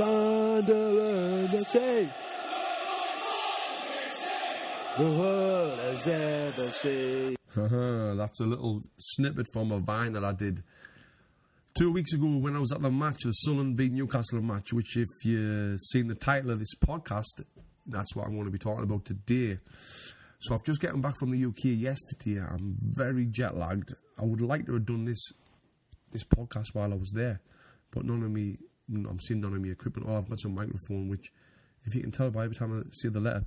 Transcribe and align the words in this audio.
Sunderland 0.00 1.50
FC. 1.50 2.08
The 4.96 5.04
world 5.04 5.78
has 5.78 6.08
ever 6.08 6.70
seen. 6.70 7.36
That's 8.16 8.40
a 8.40 8.44
little 8.44 8.80
snippet 8.96 9.48
from 9.52 9.72
a 9.72 9.78
vine 9.78 10.14
that 10.14 10.24
I 10.24 10.32
did 10.32 10.62
two 11.74 11.92
weeks 11.92 12.14
ago 12.14 12.38
when 12.38 12.56
I 12.56 12.60
was 12.60 12.72
at 12.72 12.80
the 12.80 12.90
match, 12.90 13.24
the 13.24 13.32
Sunderland 13.32 13.76
v 13.76 13.90
Newcastle 13.90 14.40
match, 14.40 14.72
which, 14.72 14.96
if 14.96 15.08
you've 15.22 15.78
seen 15.78 16.06
the 16.08 16.14
title 16.14 16.52
of 16.52 16.60
this 16.60 16.74
podcast, 16.76 17.42
that's 17.86 18.16
what 18.16 18.26
I'm 18.26 18.32
going 18.32 18.46
to 18.46 18.50
be 18.50 18.56
talking 18.56 18.84
about 18.84 19.04
today. 19.04 19.58
So 20.38 20.54
I've 20.54 20.64
just 20.64 20.80
gotten 20.80 21.02
back 21.02 21.18
from 21.18 21.30
the 21.30 21.44
UK 21.44 21.78
yesterday. 21.78 22.40
I'm 22.40 22.78
very 22.80 23.26
jet 23.26 23.54
lagged. 23.54 23.92
I 24.18 24.24
would 24.24 24.40
like 24.40 24.64
to 24.64 24.72
have 24.72 24.86
done 24.86 25.04
this 25.04 25.30
this 26.10 26.24
podcast 26.24 26.68
while 26.72 26.90
I 26.90 26.96
was 26.96 27.10
there, 27.10 27.42
but 27.90 28.06
none 28.06 28.22
of 28.22 28.30
me, 28.30 28.56
I'm 28.92 29.20
seeing 29.20 29.40
none 29.40 29.54
of 29.54 29.60
my 29.60 29.68
equipment. 29.68 30.08
Oh, 30.08 30.16
I've 30.16 30.28
got 30.28 30.40
some 30.40 30.54
microphone, 30.54 31.08
which, 31.08 31.32
if 31.84 31.94
you 31.94 32.00
can 32.02 32.10
tell 32.10 32.30
by 32.30 32.44
every 32.44 32.56
time 32.56 32.78
I 32.78 32.82
say 32.92 33.08
the 33.08 33.20
letter 33.20 33.44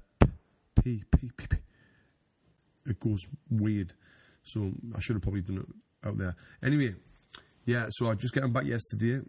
P, 0.82 1.04
P, 1.12 1.32
P, 1.38 1.48
P, 1.48 1.58
it 2.86 3.00
goes 3.00 3.26
weird. 3.50 3.94
So 4.44 4.72
I 4.96 5.00
should 5.00 5.16
have 5.16 5.24
probably 5.24 5.42
done 5.42 5.60
it 5.60 6.08
out 6.08 6.18
there. 6.18 6.36
Anyway, 6.62 6.96
yeah. 7.66 7.88
So 7.92 8.10
I 8.10 8.16
just 8.16 8.34
got 8.34 8.52
back 8.52 8.66
yesterday, 8.66 9.22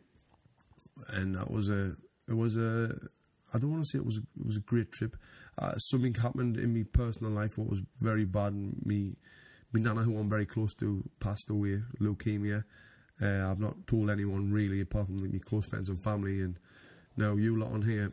and 1.09 1.35
that 1.37 1.51
was 1.51 1.69
a, 1.69 1.97
it 2.29 2.35
was 2.35 2.57
a, 2.57 2.97
I 3.53 3.59
don't 3.59 3.71
want 3.71 3.85
to 3.85 3.89
say 3.89 3.99
it 3.99 4.05
was, 4.05 4.19
a, 4.19 4.23
it 4.41 4.47
was 4.47 4.57
a 4.57 4.61
great 4.61 4.91
trip. 4.91 5.17
Uh, 5.59 5.77
something 5.77 6.15
happened 6.15 6.57
in 6.57 6.75
my 6.75 6.85
personal 6.93 7.33
life 7.33 7.57
what 7.57 7.69
was 7.71 7.83
very 8.01 8.25
bad. 8.25 8.55
Me, 8.85 9.17
my 9.73 9.81
nana, 9.81 10.03
who 10.03 10.19
I'm 10.19 10.29
very 10.29 10.47
close 10.47 10.75
to, 10.75 11.03
passed 11.21 11.51
away, 11.51 11.83
leukemia. 12.01 12.65
Uh, 13.23 13.49
I've 13.49 13.61
not 13.61 13.87
told 13.87 14.11
anyone 14.11 14.53
really, 14.53 14.81
apart 14.81 15.07
from 15.07 15.23
my 15.23 15.39
close 15.39 15.67
friends 15.67 15.89
and 15.89 16.03
family, 16.03 16.41
and 16.41 16.59
now 17.17 17.37
you 17.37 17.57
lot 17.57 17.73
on 17.73 17.83
here. 17.83 18.11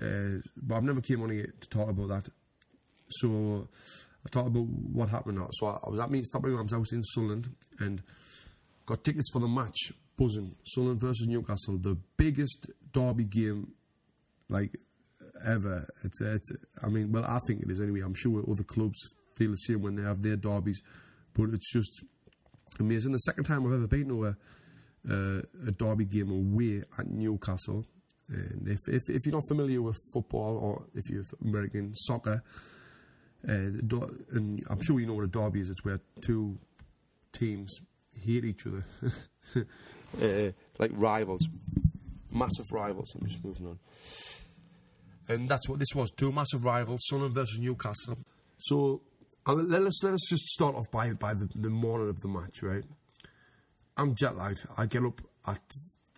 Uh, 0.00 0.40
but 0.56 0.76
I've 0.76 0.84
never 0.84 1.00
came 1.00 1.22
on 1.22 1.30
here 1.30 1.52
to 1.60 1.68
talk 1.68 1.88
about 1.88 2.08
that. 2.08 2.28
So 3.08 3.68
I 4.24 4.28
talked 4.28 4.48
about 4.48 4.66
what 4.66 5.08
happened. 5.08 5.38
Now. 5.38 5.48
So 5.52 5.66
I, 5.66 5.78
I 5.84 5.90
was 5.90 6.00
at 6.00 6.10
me 6.10 6.22
Stoppingham's 6.22 6.72
house 6.72 6.92
in 6.92 7.02
Sunderland 7.02 7.48
and 7.78 8.02
got 8.86 9.04
tickets 9.04 9.30
for 9.32 9.40
the 9.40 9.48
match. 9.48 9.92
Buzzing 10.16 10.56
Sunderland 10.64 11.00
versus 11.00 11.28
Newcastle, 11.28 11.78
the 11.78 11.96
biggest 12.16 12.70
derby 12.92 13.24
game 13.24 13.72
like 14.48 14.72
ever. 15.46 15.86
It's 16.02 16.20
it's. 16.20 16.52
I 16.82 16.88
mean, 16.88 17.12
well, 17.12 17.24
I 17.24 17.38
think 17.46 17.62
it 17.62 17.70
is 17.70 17.80
anyway. 17.80 18.00
I'm 18.00 18.14
sure 18.14 18.44
other 18.50 18.64
clubs 18.64 18.98
feel 19.36 19.50
the 19.50 19.56
same 19.56 19.80
when 19.80 19.94
they 19.94 20.02
have 20.02 20.20
their 20.22 20.36
derbies, 20.36 20.82
but 21.34 21.50
it's 21.50 21.72
just 21.72 22.04
amazing. 22.80 23.12
The 23.12 23.18
second 23.18 23.44
time 23.44 23.66
I've 23.66 23.72
ever 23.72 23.86
been 23.86 24.08
to 24.08 24.26
a, 24.26 24.36
uh, 25.10 25.42
a 25.66 25.70
derby 25.72 26.04
game 26.04 26.30
away 26.30 26.82
at 26.98 27.06
Newcastle. 27.08 27.84
And 28.28 28.68
if, 28.68 28.80
if, 28.88 29.08
if 29.08 29.24
you're 29.24 29.34
not 29.34 29.48
familiar 29.48 29.80
with 29.80 29.96
football 30.12 30.58
or 30.58 30.84
if 30.94 31.08
you're 31.08 31.24
American 31.42 31.94
soccer, 31.94 32.42
uh, 33.46 33.52
and 33.52 34.64
I'm 34.68 34.82
sure 34.82 34.98
you 35.00 35.06
know 35.06 35.14
what 35.14 35.24
a 35.24 35.28
derby 35.28 35.60
is. 35.60 35.70
It's 35.70 35.84
where 35.84 36.00
two 36.20 36.58
teams 37.32 37.72
hate 38.20 38.44
each 38.44 38.66
other, 38.66 38.84
uh, 40.22 40.52
like 40.78 40.90
rivals, 40.94 41.48
massive 42.30 42.66
rivals. 42.72 43.14
I'm 43.14 43.26
just 43.26 43.44
moving 43.44 43.66
on, 43.68 43.78
and 45.28 45.48
that's 45.48 45.68
what 45.68 45.78
this 45.78 45.94
was: 45.94 46.10
two 46.10 46.32
massive 46.32 46.64
rivals, 46.64 47.00
Sunderland 47.08 47.34
versus 47.34 47.58
Newcastle. 47.60 48.18
So 48.58 49.02
let 49.54 49.82
us 49.82 50.02
let 50.02 50.12
us 50.12 50.26
just 50.28 50.44
start 50.46 50.74
off 50.74 50.90
by 50.90 51.12
by 51.12 51.34
the, 51.34 51.48
the 51.54 51.70
morning 51.70 52.08
of 52.08 52.20
the 52.20 52.28
match, 52.28 52.62
right? 52.62 52.84
I'm 53.96 54.14
jet 54.14 54.36
lagged. 54.36 54.66
I 54.76 54.86
get 54.86 55.04
up 55.04 55.20
at 55.46 55.60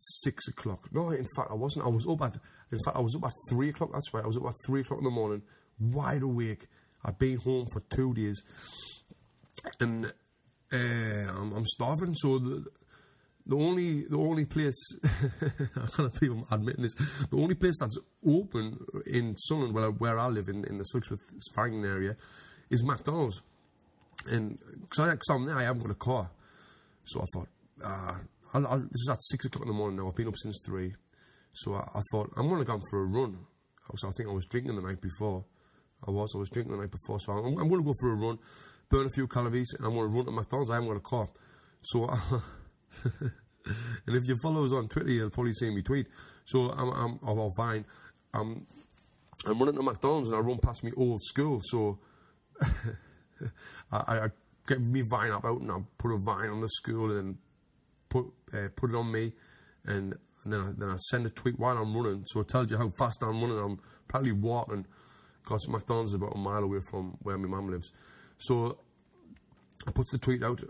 six 0.00 0.48
o'clock. 0.48 0.88
No, 0.92 1.10
in 1.10 1.26
fact, 1.36 1.48
I 1.50 1.54
wasn't. 1.54 1.86
I 1.86 1.88
was 1.88 2.06
up 2.08 2.22
at. 2.22 2.36
In 2.72 2.78
fact, 2.84 2.96
I 2.96 3.00
was 3.00 3.16
up 3.16 3.24
at 3.24 3.34
three 3.48 3.70
o'clock. 3.70 3.90
That's 3.92 4.12
right. 4.12 4.24
I 4.24 4.26
was 4.26 4.36
up 4.36 4.46
at 4.46 4.54
three 4.66 4.80
o'clock 4.80 4.98
in 4.98 5.04
the 5.04 5.10
morning, 5.10 5.42
wide 5.78 6.22
awake. 6.22 6.66
I've 7.04 7.18
been 7.18 7.38
home 7.38 7.66
for 7.72 7.80
two 7.94 8.12
days, 8.14 8.42
and 9.80 10.06
uh, 10.72 10.76
I'm, 10.76 11.52
I'm, 11.52 11.66
starving. 11.66 12.14
So 12.14 12.38
the, 12.38 12.64
the 13.46 13.56
only 13.56 14.04
the 14.06 14.18
only 14.18 14.44
place 14.44 14.76
I 15.04 15.86
can't 15.96 16.20
believe 16.20 16.42
I'm 16.50 16.60
admitting 16.60 16.82
this. 16.82 16.94
The 16.94 17.36
only 17.36 17.54
place 17.54 17.78
that's 17.80 17.96
open 18.26 18.78
in 19.06 19.36
Sunderland, 19.36 19.74
where, 19.74 19.90
where 19.90 20.18
I 20.18 20.28
live 20.28 20.48
in, 20.48 20.64
in 20.64 20.76
the 20.76 20.84
Silksworth 20.84 21.20
Farringdon 21.54 21.90
area, 21.90 22.16
is 22.70 22.84
McDonald's. 22.84 23.42
And 24.26 24.58
because 24.82 25.28
I'm 25.30 25.46
there, 25.46 25.56
I 25.56 25.64
haven't 25.64 25.82
got 25.82 25.90
a 25.90 25.94
car, 25.94 26.30
so 27.04 27.20
I 27.20 27.24
thought, 27.32 27.48
uh, 27.82 28.18
I'll, 28.52 28.66
I'll, 28.66 28.78
this 28.78 29.02
is 29.02 29.08
at 29.10 29.22
six 29.22 29.46
o'clock 29.46 29.62
in 29.62 29.68
the 29.68 29.74
morning 29.74 29.96
now. 29.96 30.08
I've 30.08 30.14
been 30.14 30.28
up 30.28 30.36
since 30.36 30.60
three, 30.64 30.94
so 31.52 31.74
I, 31.74 31.80
I 31.80 32.00
thought 32.12 32.30
I'm 32.36 32.48
going 32.48 32.60
to 32.60 32.66
go 32.66 32.78
for 32.90 33.02
a 33.02 33.06
run. 33.06 33.38
So 33.96 34.08
I 34.08 34.12
think 34.12 34.28
I 34.28 34.32
was 34.32 34.46
drinking 34.46 34.76
the 34.76 34.82
night 34.82 35.00
before. 35.00 35.44
I 36.06 36.10
was. 36.10 36.32
I 36.34 36.38
was 36.38 36.48
drinking 36.50 36.72
the 36.72 36.80
night 36.80 36.92
before, 36.92 37.18
so 37.18 37.32
I'm, 37.32 37.58
I'm 37.58 37.68
going 37.68 37.82
to 37.82 37.86
go 37.86 37.94
for 37.98 38.12
a 38.12 38.14
run, 38.14 38.38
burn 38.88 39.06
a 39.06 39.10
few 39.10 39.26
calories, 39.26 39.74
and 39.76 39.86
I'm 39.86 39.94
going 39.94 40.10
to 40.10 40.16
run 40.16 40.26
to 40.26 40.32
McDonald's. 40.32 40.70
I 40.70 40.74
haven't 40.74 40.88
got 40.90 40.96
a 40.96 41.00
car. 41.00 41.28
So, 41.82 42.04
and 44.04 44.16
if 44.16 44.28
you 44.28 44.36
follow 44.42 44.64
us 44.64 44.72
on 44.72 44.88
Twitter, 44.88 45.10
you'll 45.10 45.30
probably 45.30 45.52
see 45.52 45.70
me 45.70 45.82
tweet. 45.82 46.06
So 46.44 46.70
I'm, 46.70 46.90
I'm 46.90 47.18
or 47.22 47.50
Vine. 47.56 47.84
I'm, 48.34 48.66
I'm 49.46 49.58
running 49.58 49.76
to 49.76 49.82
McDonald's 49.82 50.30
and 50.30 50.36
I 50.36 50.40
run 50.40 50.58
past 50.58 50.84
my 50.84 50.90
old 50.96 51.22
school. 51.22 51.60
So 51.62 51.98
I, 53.92 54.18
I 54.18 54.28
get 54.66 54.80
me 54.80 55.02
Vine 55.02 55.32
up 55.32 55.44
out 55.44 55.60
and 55.60 55.70
I 55.70 55.78
put 55.98 56.12
a 56.12 56.18
Vine 56.18 56.50
on 56.50 56.60
the 56.60 56.68
school 56.68 57.16
and 57.18 57.36
put 58.08 58.26
uh, 58.52 58.68
put 58.76 58.90
it 58.90 58.96
on 58.96 59.10
me, 59.10 59.32
and, 59.84 60.14
and 60.44 60.52
then 60.52 60.60
I, 60.60 60.72
then 60.76 60.90
I 60.90 60.96
send 60.96 61.26
a 61.26 61.30
tweet 61.30 61.58
while 61.58 61.76
I'm 61.76 61.96
running. 61.96 62.24
So 62.26 62.40
it 62.40 62.48
tells 62.48 62.70
you 62.70 62.78
how 62.78 62.90
fast 62.90 63.22
I'm 63.22 63.40
running. 63.40 63.58
I'm 63.58 63.78
probably 64.08 64.32
walking 64.32 64.86
because 65.42 65.66
McDonald's 65.68 66.10
is 66.10 66.14
about 66.14 66.34
a 66.34 66.38
mile 66.38 66.62
away 66.62 66.80
from 66.80 67.16
where 67.22 67.38
my 67.38 67.48
mum 67.48 67.70
lives. 67.70 67.90
So 68.38 68.78
I 69.86 69.90
put 69.92 70.08
the 70.10 70.18
tweet 70.18 70.42
out, 70.42 70.62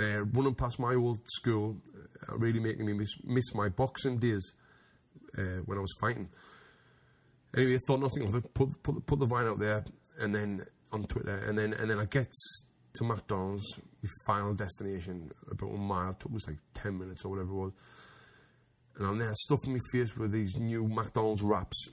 uh, 0.00 0.24
running 0.24 0.54
past 0.54 0.78
my 0.78 0.94
old 0.94 1.20
school, 1.26 1.76
uh, 2.28 2.36
really 2.36 2.60
making 2.60 2.86
me 2.86 2.92
miss, 2.92 3.14
miss 3.24 3.54
my 3.54 3.68
boxing 3.68 4.18
days 4.18 4.54
uh, 5.38 5.60
when 5.64 5.78
I 5.78 5.80
was 5.80 5.94
fighting. 6.00 6.28
Anyway, 7.56 7.76
I 7.76 7.78
thought 7.78 8.00
nothing 8.00 8.24
of 8.24 8.34
it. 8.34 8.54
Put, 8.54 8.82
put, 8.82 9.06
put 9.06 9.18
the 9.18 9.26
vine 9.26 9.46
out 9.46 9.58
there, 9.58 9.84
and 10.18 10.34
then 10.34 10.64
on 10.92 11.04
Twitter, 11.04 11.36
and 11.36 11.56
then 11.56 11.72
and 11.72 11.90
then 11.90 11.98
I 11.98 12.04
get 12.04 12.28
to 12.94 13.04
McDonald's, 13.04 13.64
my 14.02 14.08
final 14.26 14.54
destination, 14.54 15.30
about 15.50 15.70
a 15.70 15.78
mile. 15.78 16.10
It 16.10 16.20
took 16.20 16.32
like 16.46 16.58
ten 16.74 16.98
minutes 16.98 17.24
or 17.24 17.30
whatever 17.30 17.50
it 17.50 17.54
was. 17.54 17.72
And 18.98 19.06
I'm 19.06 19.18
there 19.18 19.32
stuffing 19.34 19.72
my 19.72 19.78
face 19.92 20.16
with 20.16 20.32
these 20.32 20.56
new 20.56 20.88
McDonald's 20.88 21.42
wraps 21.42 21.90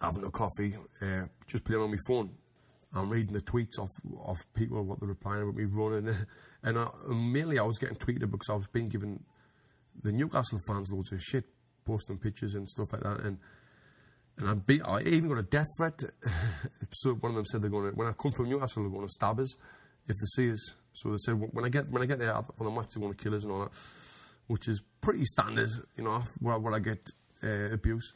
having 0.00 0.24
a 0.24 0.30
coffee, 0.30 0.76
uh, 1.02 1.26
just 1.46 1.64
playing 1.64 1.82
on 1.82 1.90
my 1.90 1.96
phone. 2.06 2.30
I'm 2.94 3.10
reading 3.10 3.32
the 3.32 3.40
tweets 3.40 3.78
of, 3.78 3.88
of 4.24 4.36
people, 4.54 4.82
what 4.84 5.00
they're 5.00 5.08
replying 5.08 5.42
about 5.42 5.56
me 5.56 5.64
running. 5.64 6.14
And 6.66 6.78
I, 6.78 6.88
mainly 7.10 7.58
I 7.58 7.62
was 7.62 7.76
getting 7.76 7.96
tweeted 7.96 8.30
because 8.30 8.48
I 8.48 8.54
was 8.54 8.66
being 8.68 8.88
given 8.88 9.22
the 10.02 10.12
Newcastle 10.12 10.58
fans 10.66 10.90
loads 10.90 11.12
of 11.12 11.20
shit, 11.20 11.44
posting 11.84 12.16
pictures 12.16 12.54
and 12.54 12.66
stuff 12.66 12.90
like 12.94 13.02
that. 13.02 13.20
And 13.20 13.36
and 14.38 14.48
I, 14.48 14.54
beat, 14.54 14.82
I 14.84 15.00
even 15.00 15.28
got 15.28 15.38
a 15.38 15.42
death 15.42 15.66
threat. 15.76 16.02
so 16.90 17.14
one 17.14 17.30
of 17.30 17.36
them 17.36 17.46
said 17.46 17.62
they're 17.62 17.70
going 17.70 17.90
to, 17.90 17.96
when 17.96 18.08
I 18.08 18.12
come 18.12 18.32
from 18.32 18.48
Newcastle, 18.48 18.82
they're 18.82 18.90
going 18.90 19.06
to 19.06 19.12
stab 19.12 19.38
us 19.38 19.56
if 20.08 20.16
they 20.16 20.26
see 20.26 20.52
us. 20.52 20.74
So 20.92 21.10
they 21.10 21.16
said 21.18 21.34
when 21.34 21.64
I 21.64 21.68
get 21.68 21.90
when 21.90 22.02
I 22.02 22.06
get 22.06 22.18
there 22.18 22.34
for 22.56 22.64
the 22.64 22.70
match, 22.70 22.88
they're 22.94 23.00
going 23.00 23.14
to 23.14 23.22
kill 23.22 23.34
us 23.34 23.42
and 23.44 23.52
all 23.52 23.60
that, 23.60 23.72
which 24.46 24.68
is 24.68 24.80
pretty 25.00 25.24
standard, 25.24 25.68
you 25.96 26.04
know, 26.04 26.22
where, 26.40 26.58
where 26.58 26.74
I 26.74 26.78
get 26.78 27.00
uh, 27.42 27.72
abuse. 27.72 28.12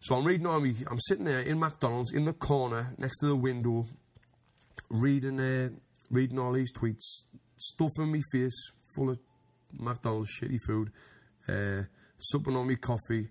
So 0.00 0.16
I'm 0.16 0.24
reading 0.24 0.46
me. 0.62 0.76
I'm 0.90 1.00
sitting 1.00 1.24
there 1.24 1.40
in 1.40 1.58
McDonald's 1.58 2.12
in 2.12 2.24
the 2.24 2.32
corner 2.32 2.94
next 2.98 3.18
to 3.18 3.26
the 3.26 3.36
window, 3.36 3.86
reading 4.88 5.40
uh, 5.40 5.70
reading 6.10 6.38
all 6.38 6.52
these 6.52 6.72
tweets, 6.72 7.24
stuffing 7.56 8.12
my 8.12 8.20
face 8.32 8.72
full 8.94 9.10
of 9.10 9.18
McDonald's 9.72 10.30
shitty 10.30 10.58
food, 10.66 10.90
uh, 11.48 11.82
supping 12.18 12.56
on 12.56 12.66
me 12.66 12.76
coffee, 12.76 13.28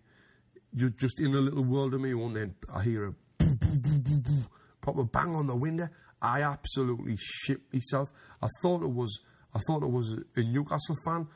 just 0.75 0.97
just 0.97 1.19
in 1.19 1.33
a 1.33 1.39
little 1.39 1.63
world 1.63 1.93
of 1.93 2.01
my 2.01 2.11
own. 2.11 2.33
Then 2.33 2.55
I 2.73 2.83
hear 2.83 3.05
a 3.05 3.11
boo, 3.43 4.93
boo, 4.93 5.09
bang 5.11 5.35
on 5.35 5.47
the 5.47 5.55
window. 5.55 5.89
I 6.21 6.41
absolutely 6.41 7.17
shit 7.17 7.61
myself. 7.73 8.09
I 8.41 8.47
thought 8.61 8.83
it 8.83 8.91
was 8.91 9.19
I 9.53 9.59
thought 9.59 9.83
it 9.83 9.91
was 9.91 10.17
a 10.35 10.41
Newcastle 10.41 10.95
fan 11.05 11.27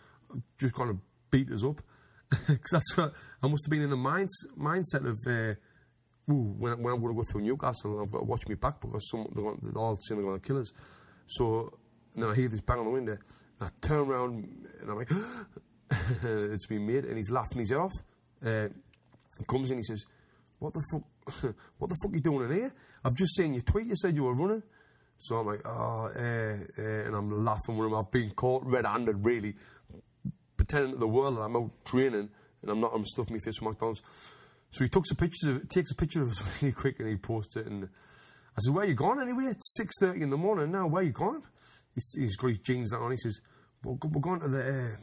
just 0.58 0.76
kind 0.76 0.90
of 0.90 0.98
beat 1.32 1.52
us 1.52 1.64
up 1.64 1.82
because 2.48 2.72
that's 2.72 2.98
what 2.98 3.14
I 3.42 3.48
must 3.48 3.66
have 3.66 3.72
been 3.72 3.82
in 3.82 3.90
the 3.90 3.98
mind, 3.98 4.30
mindset 4.58 5.08
of, 5.08 5.18
uh, 5.26 6.32
ooh, 6.32 6.54
when, 6.58 6.82
when 6.84 6.94
I'm 6.94 7.02
going 7.02 7.16
to 7.16 7.22
go 7.22 7.24
through 7.24 7.42
Newcastle, 7.42 8.02
I've 8.02 8.12
got 8.12 8.20
to 8.20 8.26
watch 8.26 8.48
me 8.48 8.56
back 8.56 8.80
because 8.82 9.10
some, 9.10 9.28
they're, 9.34 9.44
going, 9.44 9.60
they're 9.62 9.82
all 9.82 9.98
saying 10.00 10.22
they're 10.22 10.30
going 10.30 10.40
to 10.40 10.48
kill 10.48 10.60
us. 10.60 10.72
So 11.28 11.78
then 12.16 12.30
I 12.30 12.36
hear 12.36 12.50
this 12.50 12.62
bang 12.62 12.80
on 12.80 12.86
the 12.86 12.92
window, 12.92 13.18
and 13.60 13.70
I 13.70 13.88
turn 13.88 14.10
around 14.10 14.68
and 14.82 14.90
I'm 14.90 14.98
like, 14.98 15.12
it's 16.24 16.68
been 16.68 16.86
made, 16.86 17.06
and 17.06 17.18
he's 17.18 17.32
laughing 17.32 17.60
his 17.60 17.70
head 17.70 17.80
off. 17.80 17.94
Uh, 18.46 18.68
he 19.40 19.46
comes 19.46 19.72
in, 19.72 19.78
he 19.78 19.84
says, 19.84 20.06
"What 20.60 20.74
the 20.74 20.84
fuck? 20.92 21.04
what 21.78 21.90
the 21.90 21.96
fuck 22.02 22.12
are 22.12 22.16
you 22.16 22.22
doing 22.22 22.50
in 22.50 22.56
here? 22.56 22.74
I've 23.04 23.16
just 23.16 23.36
seen 23.36 23.54
your 23.54 23.64
tweet. 23.64 23.88
You 23.88 23.96
said 23.96 24.16
you 24.16 24.24
were 24.24 24.36
running." 24.36 24.64
So 25.18 25.38
I'm 25.38 25.48
like, 25.48 25.62
"Oh," 25.66 26.12
uh, 26.16 26.82
uh, 26.82 27.06
and 27.06 27.16
I'm 27.16 27.32
laughing 27.44 27.78
with 27.78 27.88
him. 27.88 27.96
I've 27.96 28.12
been 28.12 28.32
caught 28.32 28.64
red-handed, 28.66 29.26
really, 29.26 29.56
pretending 30.56 30.92
to 30.92 30.98
the 30.98 31.08
world 31.08 31.38
that 31.38 31.42
I'm 31.42 31.56
out 31.56 31.72
training 31.86 32.30
and 32.62 32.72
I'm 32.72 32.80
not, 32.80 32.92
I'm 32.94 33.06
stuffing 33.06 33.36
my 33.36 33.40
face 33.40 33.60
with 33.62 33.70
McDonald's. 33.70 34.02
So 34.72 34.84
he 34.84 34.90
takes 34.90 35.12
a 35.12 35.16
picture 35.16 35.52
of 35.52 35.70
takes 35.70 35.92
a 35.92 35.96
picture 35.96 36.22
of 36.22 36.30
us 36.30 36.44
really 36.62 36.74
quick 36.74 37.00
and 37.00 37.10
he 37.10 37.16
posts 37.16 37.56
it. 37.56 37.66
And 37.66 37.86
I 37.86 38.60
said, 38.60 38.74
"Where 38.74 38.86
you 38.86 38.94
going 38.94 39.20
anyway? 39.20 39.46
It's 39.52 39.76
six 39.76 39.96
thirty 40.00 40.22
in 40.22 40.30
the 40.30 40.38
morning 40.38 40.72
now. 40.72 40.88
Where 40.88 41.04
you 41.04 41.12
going?" 41.12 41.42
He's, 41.96 42.14
he's 42.16 42.36
got 42.36 42.50
his 42.50 42.60
jeans 42.60 42.92
down 42.92 43.02
on. 43.02 43.12
He 43.12 43.18
says, 43.18 43.42
"We're, 43.84 43.94
we're 43.94 44.22
going 44.22 44.42
to 44.42 44.48
the. 44.48 44.60
Uh, 44.60 44.96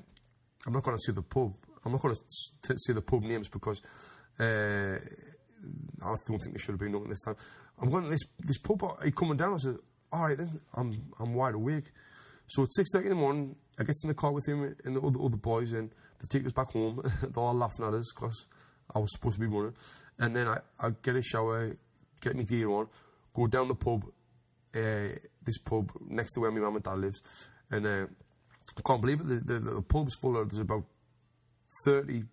I'm 0.66 0.72
not 0.72 0.82
going 0.82 0.96
to 0.96 1.02
say 1.02 1.12
the 1.12 1.22
pub. 1.22 1.54
I'm 1.84 1.92
not 1.92 2.00
going 2.00 2.14
to 2.14 2.76
say 2.76 2.92
the 2.92 3.02
pub 3.02 3.22
names 3.22 3.48
because 3.48 3.80
uh, 4.38 4.98
I 6.02 6.14
don't 6.26 6.42
think 6.42 6.52
they 6.52 6.58
should 6.58 6.72
have 6.72 6.80
been 6.80 6.92
known 6.92 7.08
this 7.08 7.20
time. 7.20 7.36
I'm 7.80 7.90
going 7.90 8.04
to 8.04 8.10
this 8.10 8.24
this 8.38 8.58
pub. 8.58 8.82
You 9.04 9.12
coming 9.12 9.36
down?" 9.36 9.54
I 9.54 9.58
said, 9.58 9.76
"All 10.12 10.26
right 10.26 10.36
then. 10.36 10.60
I'm 10.74 11.12
I'm 11.18 11.34
wide 11.34 11.54
awake." 11.54 11.92
So 12.46 12.62
at 12.62 12.68
six 12.72 12.90
thirty 12.92 13.06
in 13.06 13.10
the 13.10 13.16
morning, 13.16 13.56
I 13.78 13.84
get 13.84 13.96
in 14.02 14.08
the 14.08 14.14
car 14.14 14.32
with 14.32 14.46
him 14.48 14.76
and 14.84 14.96
the 14.96 15.00
other, 15.00 15.20
other 15.20 15.36
boys, 15.36 15.72
and 15.72 15.90
they 16.20 16.26
take 16.28 16.46
us 16.46 16.52
back 16.52 16.70
home. 16.70 17.02
They're 17.22 17.42
all 17.42 17.54
laughing 17.54 17.84
at 17.86 17.94
us 17.94 18.12
because 18.14 18.46
I 18.94 18.98
was 18.98 19.12
supposed 19.12 19.34
to 19.34 19.40
be 19.40 19.46
running. 19.46 19.74
And 20.18 20.34
then 20.34 20.48
I, 20.48 20.58
I 20.78 20.90
get 21.02 21.16
a 21.16 21.22
shower, 21.22 21.76
get 22.20 22.36
my 22.36 22.44
gear 22.44 22.70
on, 22.70 22.88
go 23.34 23.46
down 23.46 23.68
the 23.68 23.74
pub, 23.74 24.04
uh, 24.74 25.18
this 25.44 25.58
pub 25.58 25.90
next 26.08 26.32
to 26.32 26.40
where 26.40 26.50
my 26.50 26.60
mum 26.60 26.76
and 26.76 26.84
dad 26.84 26.98
lives, 26.98 27.20
and 27.70 27.86
uh, 27.86 28.06
I 28.76 28.80
can't 28.86 29.00
believe 29.00 29.20
it. 29.20 29.26
The, 29.26 29.54
the, 29.54 29.58
the 29.58 29.82
pub's 29.82 30.14
full 30.14 30.38
of 30.38 30.48
there's 30.50 30.60
about 30.60 30.84
thirty, 31.84 32.24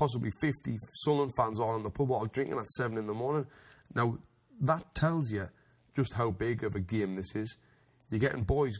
possibly 0.00 0.30
fifty 0.40 0.78
Sunderland 0.94 1.34
fans 1.36 1.60
all 1.60 1.76
in 1.76 1.82
the 1.82 1.90
pub, 1.90 2.10
all 2.10 2.24
drinking 2.24 2.58
at 2.58 2.70
seven 2.70 2.96
in 2.96 3.06
the 3.06 3.12
morning. 3.12 3.46
Now 3.94 4.16
that 4.62 4.94
tells 4.94 5.30
you 5.30 5.46
just 5.94 6.14
how 6.14 6.30
big 6.30 6.64
of 6.64 6.74
a 6.74 6.80
game 6.80 7.16
this 7.16 7.36
is. 7.36 7.58
You're 8.08 8.20
getting 8.20 8.44
boys 8.44 8.78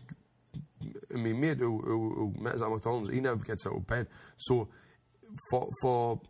I 1.14 1.18
mean, 1.18 1.38
mate 1.38 1.58
who, 1.58 1.78
who, 1.80 2.14
who 2.14 2.42
met 2.42 2.54
us 2.54 2.62
McDonald's, 2.62 3.10
he 3.10 3.20
never 3.20 3.44
gets 3.44 3.66
out 3.66 3.76
of 3.76 3.86
bed. 3.86 4.06
So, 4.38 4.68
for 5.50 5.68
for 5.82 6.20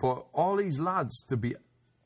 for 0.00 0.26
all 0.34 0.56
these 0.56 0.80
lads 0.80 1.22
to 1.28 1.36
be 1.36 1.54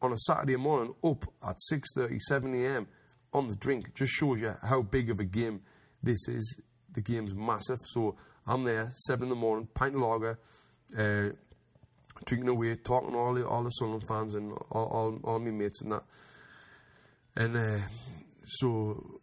on 0.03 0.13
a 0.13 0.19
Saturday 0.19 0.57
morning 0.57 0.95
up 1.03 1.25
at 1.43 1.57
6.30, 1.73 2.21
7 2.21 2.55
a.m. 2.55 2.87
on 3.33 3.49
the 3.49 3.57
drink 3.57 3.95
just 3.95 4.13
shows 4.13 4.41
you 4.41 4.55
how 4.63 4.83
big 4.83 5.09
of 5.09 5.21
a 5.21 5.25
game 5.25 5.63
this 6.03 6.29
is. 6.29 6.61
The 6.93 7.01
game's 7.01 7.35
massive. 7.35 7.79
So 7.87 8.17
I'm 8.47 8.65
there, 8.65 8.93
7 9.07 9.23
in 9.23 9.31
the 9.31 9.37
morning, 9.37 9.69
pint 9.73 9.95
of 9.95 10.03
lager, 10.03 10.39
uh, 10.97 11.31
drinking 12.25 12.49
away, 12.49 12.75
talking 12.77 13.13
to 13.13 13.19
all 13.19 13.35
the, 13.35 13.47
all 13.47 13.63
the 13.63 13.71
Sunderland 13.71 14.07
fans 14.09 14.35
and 14.35 14.53
all, 14.71 14.87
all, 14.87 15.21
all 15.25 15.39
my 15.39 15.51
mates 15.51 15.81
and 15.83 15.93
that. 15.93 16.05
And 17.37 17.57
uh, 17.57 17.81
so 18.47 19.21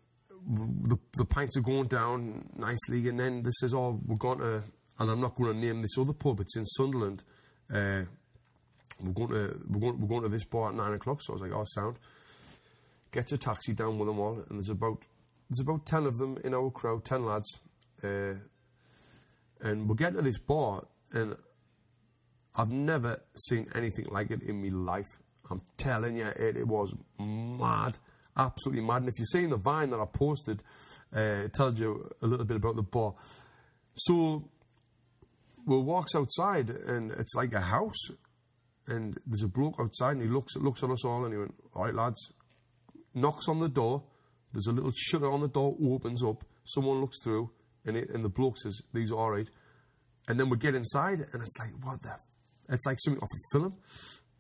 the, 0.48 0.98
the 1.14 1.26
pints 1.26 1.58
are 1.58 1.62
going 1.62 1.88
down 1.88 2.50
nicely, 2.56 3.08
and 3.08 3.20
then 3.20 3.44
this 3.44 3.64
is 3.64 3.74
all 3.74 4.00
we're 4.06 4.18
going 4.18 4.40
to, 4.40 4.64
and 5.00 5.10
I'm 5.10 5.22
not 5.22 5.36
going 5.36 5.54
to 5.54 5.58
name 5.60 5.82
this 5.82 5.98
other 5.98 6.14
pub. 6.14 6.40
It's 6.40 6.58
in 6.58 6.66
Sunderland. 6.66 7.24
Uh, 7.74 8.04
we're 9.00 9.14
going 9.14 9.30
to 9.30 9.60
we're 9.70 9.80
going, 9.80 10.00
we're 10.00 10.08
going 10.08 10.24
to 10.24 10.30
this 10.30 10.44
bar 10.44 10.70
at 10.70 10.76
nine 10.76 10.94
o'clock. 10.94 11.22
So 11.22 11.34
I 11.34 11.36
was 11.36 11.42
like, 11.42 11.52
oh, 11.54 11.64
sound. 11.66 11.98
Gets 13.12 13.32
a 13.34 13.38
taxi 13.38 13.74
down 13.74 13.98
with 13.98 14.08
them 14.08 14.20
all, 14.20 14.36
and 14.50 14.60
there's 14.60 14.70
about 14.70 15.04
there's 15.50 15.60
about 15.60 15.86
ten 15.86 16.06
of 16.06 16.18
them 16.18 16.38
in 16.44 16.54
our 16.54 16.70
crowd, 16.70 17.04
ten 17.04 17.24
lads, 17.24 17.60
uh, 18.04 18.36
and 19.60 19.90
we're 19.90 19.96
getting 19.96 20.16
to 20.16 20.22
this 20.22 20.40
bar, 20.40 20.86
and 21.12 21.36
I've 22.56 22.72
never 22.72 23.22
seen 23.36 23.68
anything 23.76 24.06
like 24.12 24.32
it 24.32 24.44
in 24.44 24.62
my 24.62 24.70
life. 24.70 25.08
I'm 25.50 25.62
telling 25.78 26.18
you, 26.18 26.28
it, 26.28 26.58
it 26.58 26.68
was 26.68 26.94
mad 27.20 27.98
absolutely 28.38 28.84
mad. 28.84 29.04
And 29.04 29.10
if 29.10 29.20
you've 29.20 29.28
seen 29.28 29.50
the 29.50 29.58
vine 29.58 29.90
that 29.92 30.00
I 30.00 30.06
posted, 30.06 30.64
uh, 31.16 31.46
it 31.46 31.54
tells 31.54 31.80
you 31.80 32.10
a 32.22 32.28
little 32.28 32.46
bit 32.46 32.58
about 32.58 32.76
the 32.76 32.84
bar. 32.84 33.14
So 33.96 34.50
Will 35.66 35.84
walks 35.84 36.16
outside, 36.16 36.70
and 36.70 37.12
it's 37.12 37.36
like 37.36 37.54
a 37.54 37.62
house, 37.62 38.10
and 38.88 39.18
there's 39.26 39.44
a 39.44 39.48
bloke 39.48 39.76
outside, 39.80 40.14
and 40.14 40.22
he 40.22 40.28
looks 40.28 40.56
looks 40.56 40.84
at 40.84 40.90
us 40.90 41.06
all, 41.06 41.26
and 41.26 41.34
he 41.34 41.40
went, 41.40 41.54
"All 41.74 41.86
right, 41.86 41.94
lads." 41.94 42.32
Knocks 43.14 43.50
on 43.50 43.60
the 43.60 43.68
door. 43.68 44.04
There's 44.54 44.68
a 44.68 44.72
little 44.72 44.92
shutter 44.96 45.30
on 45.30 45.42
the 45.42 45.50
door, 45.50 45.76
opens 45.86 46.24
up. 46.24 46.46
Someone 46.64 47.02
looks 47.02 47.18
through, 47.22 47.52
and 47.86 47.98
it, 47.98 48.10
and 48.10 48.24
the 48.24 48.30
bloke 48.30 48.58
says, 48.58 48.82
"These 48.94 49.12
are 49.12 49.18
all 49.18 49.32
right." 49.32 49.50
And 50.28 50.40
then 50.40 50.50
we 50.50 50.58
get 50.58 50.76
inside, 50.76 51.20
and 51.34 51.44
it's 51.44 51.58
like, 51.60 51.74
what 51.84 52.02
the? 52.02 52.16
It's 52.72 52.86
like 52.86 52.98
something 53.00 53.22
off 53.22 53.30
a 53.30 53.60
film, 53.60 53.74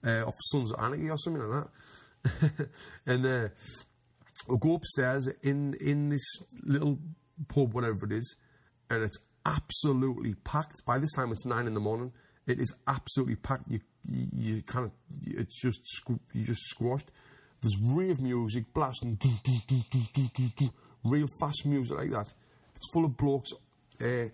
uh, 0.05 0.27
off 0.27 0.35
Sons 0.51 0.71
of 0.71 0.79
Anarchy 0.79 1.09
or 1.09 1.17
something 1.17 1.43
like 1.43 1.63
that. 1.63 2.69
and 3.05 3.25
uh, 3.25 3.49
we'll 4.47 4.57
go 4.57 4.75
upstairs 4.75 5.27
in 5.43 5.75
in 5.81 6.09
this 6.09 6.23
little 6.63 6.97
pub, 7.47 7.73
whatever 7.73 8.05
it 8.05 8.13
is, 8.13 8.35
and 8.89 9.03
it's 9.03 9.17
absolutely 9.45 10.35
packed. 10.43 10.85
By 10.85 10.99
this 10.99 11.11
time, 11.13 11.31
it's 11.31 11.45
nine 11.45 11.67
in 11.67 11.73
the 11.73 11.79
morning. 11.79 12.11
It 12.47 12.59
is 12.59 12.73
absolutely 12.87 13.35
packed. 13.35 13.69
You 13.69 13.79
you, 14.05 14.27
you 14.33 14.63
kind 14.63 14.85
of 14.85 14.91
it's 15.25 15.61
just 15.61 15.81
you 16.33 16.45
just 16.45 16.61
squashed. 16.69 17.11
There's 17.61 17.77
rave 17.93 18.19
music 18.19 18.73
blasting, 18.73 19.19
real 21.03 21.27
fast 21.39 21.65
music 21.65 21.97
like 21.97 22.09
that. 22.11 22.33
It's 22.75 22.89
full 22.91 23.05
of 23.05 23.15
blokes, 23.17 23.51
uh, 24.01 24.29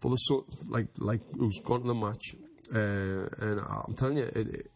full 0.00 0.12
of 0.12 0.18
so, 0.20 0.44
like 0.68 0.88
like 0.98 1.20
who's 1.38 1.58
gone 1.64 1.82
to 1.82 1.88
the 1.88 1.94
match, 1.94 2.34
uh, 2.74 3.28
and 3.38 3.60
I'm 3.60 3.94
telling 3.94 4.18
you, 4.18 4.24
it, 4.24 4.48
it, 4.48 4.70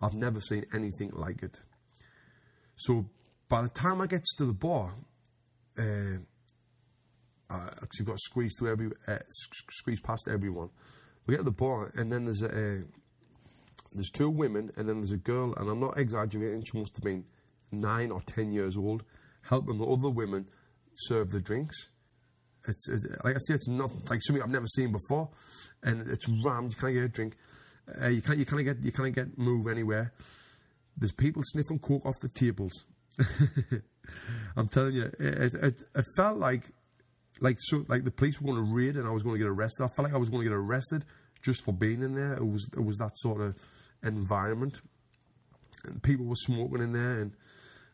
I've 0.00 0.14
never 0.14 0.40
seen 0.40 0.64
anything 0.74 1.10
like 1.12 1.42
it. 1.42 1.60
So 2.76 3.06
by 3.48 3.62
the 3.62 3.68
time 3.68 4.00
I 4.00 4.06
get 4.06 4.22
to 4.38 4.46
the 4.46 4.52
bar, 4.52 4.94
uh, 5.78 6.18
uh, 7.50 7.70
you've 7.98 8.08
got 8.08 8.18
squeezed 8.18 8.58
through 8.58 8.72
every, 8.72 8.90
uh, 9.06 9.18
squeeze 9.70 10.00
past 10.00 10.28
everyone. 10.28 10.70
We 11.26 11.32
get 11.32 11.38
to 11.38 11.44
the 11.44 11.50
bar, 11.50 11.92
and 11.94 12.10
then 12.10 12.24
there's 12.24 12.42
a, 12.42 12.48
uh, 12.48 12.80
there's 13.92 14.10
two 14.10 14.30
women, 14.30 14.70
and 14.76 14.88
then 14.88 15.00
there's 15.00 15.12
a 15.12 15.18
girl, 15.18 15.54
and 15.56 15.68
I'm 15.68 15.80
not 15.80 15.98
exaggerating. 15.98 16.64
She 16.64 16.78
must 16.78 16.94
have 16.96 17.04
been 17.04 17.24
nine 17.70 18.10
or 18.10 18.20
ten 18.22 18.52
years 18.52 18.76
old, 18.76 19.04
helping 19.42 19.78
the 19.78 19.84
other 19.84 20.08
women 20.08 20.46
serve 20.94 21.30
the 21.30 21.40
drinks. 21.40 21.88
It's, 22.68 22.88
like 23.24 23.34
I 23.34 23.38
say, 23.38 23.54
it's 23.54 23.68
not 23.68 23.90
like 24.08 24.20
something 24.22 24.42
I've 24.42 24.50
never 24.50 24.66
seen 24.66 24.92
before, 24.92 25.30
and 25.82 26.08
it's 26.08 26.28
rammed. 26.28 26.72
You 26.72 26.76
can't 26.78 26.94
get 26.94 27.04
a 27.04 27.08
drink. 27.08 27.36
Uh, 28.00 28.08
you 28.08 28.22
can't 28.22 28.38
you 28.38 28.46
can't 28.46 28.64
get 28.64 28.82
you 28.82 28.92
can't 28.92 29.14
get 29.14 29.36
move 29.36 29.66
anywhere. 29.66 30.12
There's 30.96 31.12
people 31.12 31.42
sniffing 31.44 31.78
coke 31.78 32.06
off 32.06 32.18
the 32.20 32.28
tables. 32.28 32.84
I'm 34.56 34.68
telling 34.68 34.94
you, 34.94 35.10
it, 35.18 35.54
it, 35.54 35.82
it 35.94 36.04
felt 36.16 36.38
like 36.38 36.70
like 37.40 37.56
so 37.58 37.84
like 37.88 38.04
the 38.04 38.10
police 38.10 38.40
were 38.40 38.52
going 38.52 38.64
to 38.64 38.74
raid 38.74 38.96
and 38.96 39.06
I 39.06 39.10
was 39.10 39.22
going 39.22 39.34
to 39.34 39.38
get 39.38 39.48
arrested. 39.48 39.84
I 39.84 39.88
felt 39.88 40.06
like 40.06 40.14
I 40.14 40.18
was 40.18 40.30
going 40.30 40.44
to 40.44 40.50
get 40.50 40.56
arrested 40.56 41.04
just 41.42 41.64
for 41.64 41.72
being 41.72 42.02
in 42.02 42.14
there. 42.14 42.34
It 42.34 42.46
was 42.46 42.68
it 42.76 42.84
was 42.84 42.98
that 42.98 43.16
sort 43.16 43.40
of 43.40 43.56
environment, 44.02 44.80
and 45.84 46.02
people 46.02 46.26
were 46.26 46.36
smoking 46.36 46.82
in 46.82 46.92
there 46.92 47.20
and 47.20 47.32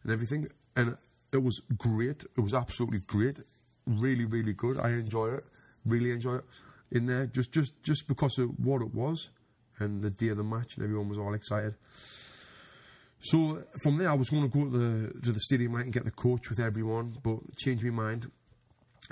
and 0.02 0.12
everything, 0.12 0.48
and 0.76 0.96
it 1.32 1.42
was 1.42 1.60
great. 1.76 2.24
It 2.36 2.40
was 2.40 2.54
absolutely 2.54 3.00
great, 3.06 3.38
really 3.88 4.24
really 4.24 4.52
good. 4.52 4.78
I 4.78 4.90
enjoy 4.90 5.34
it, 5.34 5.44
really 5.84 6.12
enjoy 6.12 6.36
it 6.36 6.44
in 6.90 7.06
there 7.06 7.26
just 7.26 7.52
just 7.52 7.82
just 7.82 8.08
because 8.08 8.38
of 8.38 8.50
what 8.64 8.82
it 8.82 8.94
was 8.94 9.30
and 9.78 10.02
the 10.02 10.10
day 10.10 10.28
of 10.28 10.36
the 10.36 10.44
match 10.44 10.76
and 10.76 10.84
everyone 10.84 11.08
was 11.08 11.18
all 11.18 11.34
excited. 11.34 11.74
So 13.20 13.62
from 13.82 13.98
there, 13.98 14.10
I 14.10 14.14
was 14.14 14.30
going 14.30 14.48
to 14.48 14.48
go 14.48 14.64
to 14.64 14.70
the 14.70 15.20
to 15.20 15.32
the 15.32 15.40
stadium 15.40 15.74
and 15.74 15.92
get 15.92 16.04
the 16.04 16.10
coach 16.10 16.50
with 16.50 16.60
everyone, 16.60 17.16
but 17.22 17.38
changed 17.56 17.84
my 17.84 17.90
mind. 17.90 18.30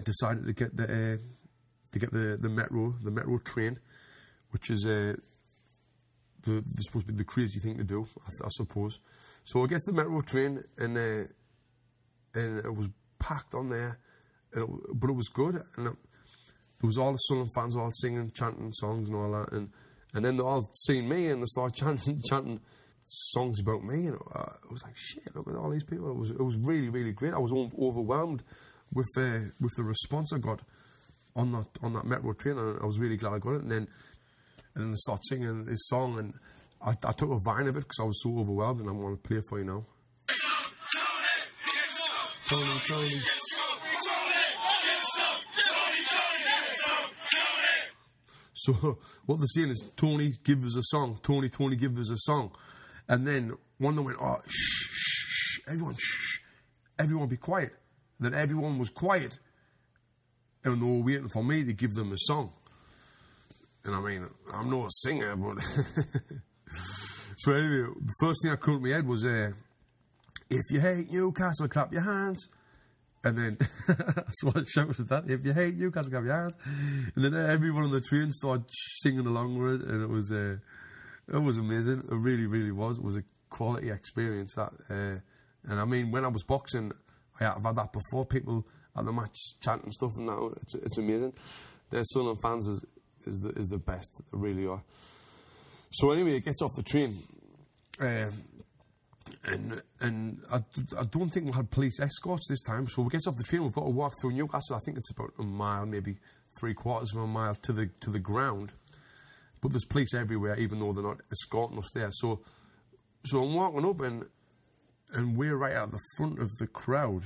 Decided 0.04 0.46
to 0.46 0.52
get 0.52 0.76
the 0.76 0.84
uh, 0.84 1.16
to 1.92 1.98
get 1.98 2.12
the, 2.12 2.36
the 2.40 2.48
metro 2.48 2.94
the 3.02 3.10
metro 3.10 3.38
train, 3.38 3.78
which 4.50 4.70
is 4.70 4.86
uh, 4.86 5.14
the, 6.42 6.62
supposed 6.80 7.06
to 7.06 7.12
be 7.12 7.18
the 7.18 7.24
crazy 7.24 7.58
thing 7.58 7.78
to 7.78 7.84
do, 7.84 8.06
I, 8.26 8.44
I 8.44 8.48
suppose. 8.50 9.00
So 9.44 9.64
I 9.64 9.66
get 9.66 9.80
to 9.82 9.92
the 9.92 9.96
metro 9.96 10.20
train 10.20 10.62
and 10.78 10.96
uh, 10.96 11.24
and 12.34 12.58
it 12.58 12.74
was 12.74 12.90
packed 13.18 13.54
on 13.54 13.70
there, 13.70 13.98
it, 14.52 14.66
but 14.94 15.10
it 15.10 15.14
was 15.14 15.28
good. 15.28 15.62
And 15.76 15.88
it, 15.88 15.96
there 16.80 16.88
was 16.88 16.98
all 16.98 17.12
the 17.12 17.18
Sunderland 17.18 17.52
fans 17.54 17.76
all 17.76 17.90
singing, 17.92 18.30
chanting 18.34 18.72
songs 18.72 19.08
and 19.08 19.18
all 19.18 19.32
that, 19.32 19.52
and 19.52 19.70
and 20.14 20.24
then 20.24 20.36
they 20.36 20.42
all 20.42 20.68
seen 20.74 21.08
me 21.08 21.28
and 21.28 21.42
they 21.42 21.46
started 21.46 21.74
chanting 21.76 22.22
chanting 22.28 22.60
songs 23.08 23.60
about 23.60 23.82
me, 23.84 24.06
and 24.06 24.16
uh, 24.34 24.40
I 24.40 24.72
was 24.72 24.82
like, 24.82 24.96
shit, 24.96 25.34
look 25.34 25.48
at 25.48 25.56
all 25.56 25.70
these 25.70 25.84
people. 25.84 26.10
It 26.10 26.16
was 26.16 26.30
it 26.30 26.42
was 26.42 26.56
really 26.56 26.88
really 26.88 27.12
great. 27.12 27.34
I 27.34 27.38
was 27.38 27.52
overwhelmed 27.52 28.42
with 28.92 29.08
uh, 29.16 29.40
with 29.60 29.72
the 29.76 29.84
response 29.84 30.32
I 30.32 30.38
got 30.38 30.60
on 31.34 31.52
that 31.52 31.66
on 31.82 31.94
that 31.94 32.04
metro 32.04 32.32
train, 32.32 32.58
and 32.58 32.78
I 32.80 32.86
was 32.86 32.98
really 32.98 33.16
glad 33.16 33.34
I 33.34 33.38
got 33.38 33.54
it. 33.54 33.62
And 33.62 33.70
then 33.70 33.88
and 34.74 34.84
then 34.84 34.90
they 34.90 34.96
start 34.96 35.20
singing 35.24 35.64
this 35.64 35.86
song, 35.88 36.18
and 36.18 36.34
I, 36.82 36.90
I 37.08 37.12
took 37.12 37.30
a 37.30 37.38
vine 37.44 37.68
of 37.68 37.76
it 37.76 37.80
because 37.80 38.00
I 38.00 38.04
was 38.04 38.22
so 38.22 38.38
overwhelmed, 38.38 38.80
and 38.80 38.90
I'm 38.90 39.00
going 39.00 39.16
to 39.16 39.22
play 39.22 39.38
it 39.38 39.44
for 39.48 39.58
you 39.58 39.64
now. 39.64 39.86
Tony, 42.48 42.80
Tony. 42.86 43.20
So 48.66 48.72
what 49.26 49.38
they're 49.38 49.46
saying 49.46 49.70
is, 49.70 49.84
Tony, 49.96 50.32
give 50.42 50.64
us 50.64 50.76
a 50.76 50.82
song. 50.82 51.18
Tony, 51.22 51.48
Tony, 51.48 51.76
give 51.76 51.96
us 51.98 52.10
a 52.10 52.18
song. 52.18 52.50
And 53.08 53.26
then 53.26 53.52
one 53.78 53.94
them 53.94 54.04
went, 54.04 54.18
oh, 54.20 54.40
shh, 54.44 54.50
shh, 54.50 55.26
shh, 55.28 55.60
everyone, 55.68 55.94
shh, 55.96 56.40
everyone 56.98 57.28
be 57.28 57.36
quiet. 57.36 57.72
And 58.18 58.32
then 58.32 58.40
everyone 58.40 58.78
was 58.78 58.90
quiet. 58.90 59.38
And 60.64 60.82
they 60.82 60.86
were 60.86 61.04
waiting 61.04 61.28
for 61.28 61.44
me 61.44 61.62
to 61.62 61.72
give 61.72 61.94
them 61.94 62.12
a 62.12 62.18
song. 62.18 62.52
And 63.84 63.94
I 63.94 64.00
mean, 64.00 64.26
I'm 64.52 64.68
not 64.68 64.86
a 64.86 64.90
singer, 64.90 65.36
but 65.36 65.62
so 67.36 67.52
anyway, 67.52 67.88
the 68.00 68.14
first 68.20 68.40
thing 68.42 68.50
I 68.50 68.56
caught 68.56 68.78
in 68.78 68.82
my 68.82 68.88
head 68.88 69.06
was, 69.06 69.24
uh, 69.24 69.52
"If 70.50 70.72
you 70.72 70.80
hate 70.80 71.12
Newcastle, 71.12 71.68
clap 71.68 71.92
your 71.92 72.02
hands." 72.02 72.48
And 73.26 73.36
then 73.36 73.58
that's 73.88 74.44
what 74.44 74.56
I 74.56 74.62
shouted 74.62 75.00
at 75.00 75.08
that. 75.08 75.24
If 75.28 75.44
you 75.44 75.52
hate 75.52 75.76
Newcastle, 75.76 76.12
clap 76.12 76.24
your 76.24 76.32
hands. 76.32 76.54
And 77.16 77.24
then 77.24 77.34
everyone 77.34 77.82
on 77.82 77.90
the 77.90 78.00
train 78.00 78.30
started 78.30 78.66
singing 79.02 79.26
along 79.26 79.58
with 79.58 79.82
it, 79.82 79.88
and 79.88 80.00
it 80.00 80.08
was 80.08 80.30
uh, 80.30 80.58
it 81.32 81.38
was 81.38 81.58
amazing. 81.58 82.04
It 82.08 82.14
really, 82.14 82.46
really 82.46 82.70
was. 82.70 82.98
It 82.98 83.02
was 83.02 83.16
a 83.16 83.24
quality 83.50 83.90
experience. 83.90 84.54
That, 84.54 84.70
uh, 84.88 85.18
and 85.68 85.80
I 85.80 85.84
mean, 85.84 86.12
when 86.12 86.24
I 86.24 86.28
was 86.28 86.44
boxing, 86.44 86.92
I, 87.40 87.46
I've 87.46 87.64
had 87.64 87.74
that 87.74 87.92
before. 87.92 88.26
People 88.26 88.64
at 88.96 89.04
the 89.04 89.12
match 89.12 89.36
chanting 89.60 89.90
stuff, 89.90 90.12
and 90.16 90.26
now 90.26 90.52
it's 90.62 90.76
it's 90.76 90.98
amazing. 90.98 91.32
Their 91.90 92.04
Sunderland 92.04 92.40
fans 92.40 92.68
is 92.68 92.84
is 93.26 93.40
the 93.40 93.48
is 93.58 93.66
the 93.66 93.78
best. 93.78 94.22
They 94.30 94.38
really 94.38 94.68
are. 94.68 94.84
So 95.90 96.12
anyway, 96.12 96.36
it 96.36 96.44
gets 96.44 96.62
off 96.62 96.76
the 96.76 96.84
train. 96.84 97.12
Um, 97.98 98.30
and 99.44 99.82
and 100.00 100.40
I, 100.50 100.58
I 100.98 101.04
don't 101.04 101.30
think 101.30 101.46
we 101.46 101.52
had 101.52 101.70
police 101.70 102.00
escorts 102.00 102.48
this 102.48 102.62
time. 102.62 102.88
So 102.88 103.02
we 103.02 103.10
get 103.10 103.26
off 103.26 103.36
the 103.36 103.42
train. 103.42 103.62
We've 103.62 103.72
got 103.72 103.84
to 103.84 103.90
walk 103.90 104.14
through 104.20 104.32
Newcastle. 104.32 104.76
I 104.76 104.80
think 104.80 104.98
it's 104.98 105.10
about 105.10 105.32
a 105.38 105.42
mile, 105.42 105.86
maybe 105.86 106.16
three 106.58 106.74
quarters 106.74 107.14
of 107.14 107.22
a 107.22 107.26
mile 107.26 107.54
to 107.54 107.72
the 107.72 107.86
to 108.00 108.10
the 108.10 108.18
ground. 108.18 108.72
But 109.60 109.72
there's 109.72 109.84
police 109.84 110.14
everywhere, 110.14 110.58
even 110.58 110.80
though 110.80 110.92
they're 110.92 111.02
not 111.02 111.20
escorting 111.30 111.78
us 111.78 111.90
there. 111.94 112.10
So 112.12 112.40
so 113.24 113.42
I'm 113.42 113.54
walking 113.54 113.84
up 113.84 114.00
and 114.00 114.24
and 115.12 115.36
we're 115.36 115.56
right 115.56 115.74
at 115.74 115.90
the 115.90 116.00
front 116.16 116.40
of 116.40 116.50
the 116.56 116.66
crowd 116.66 117.22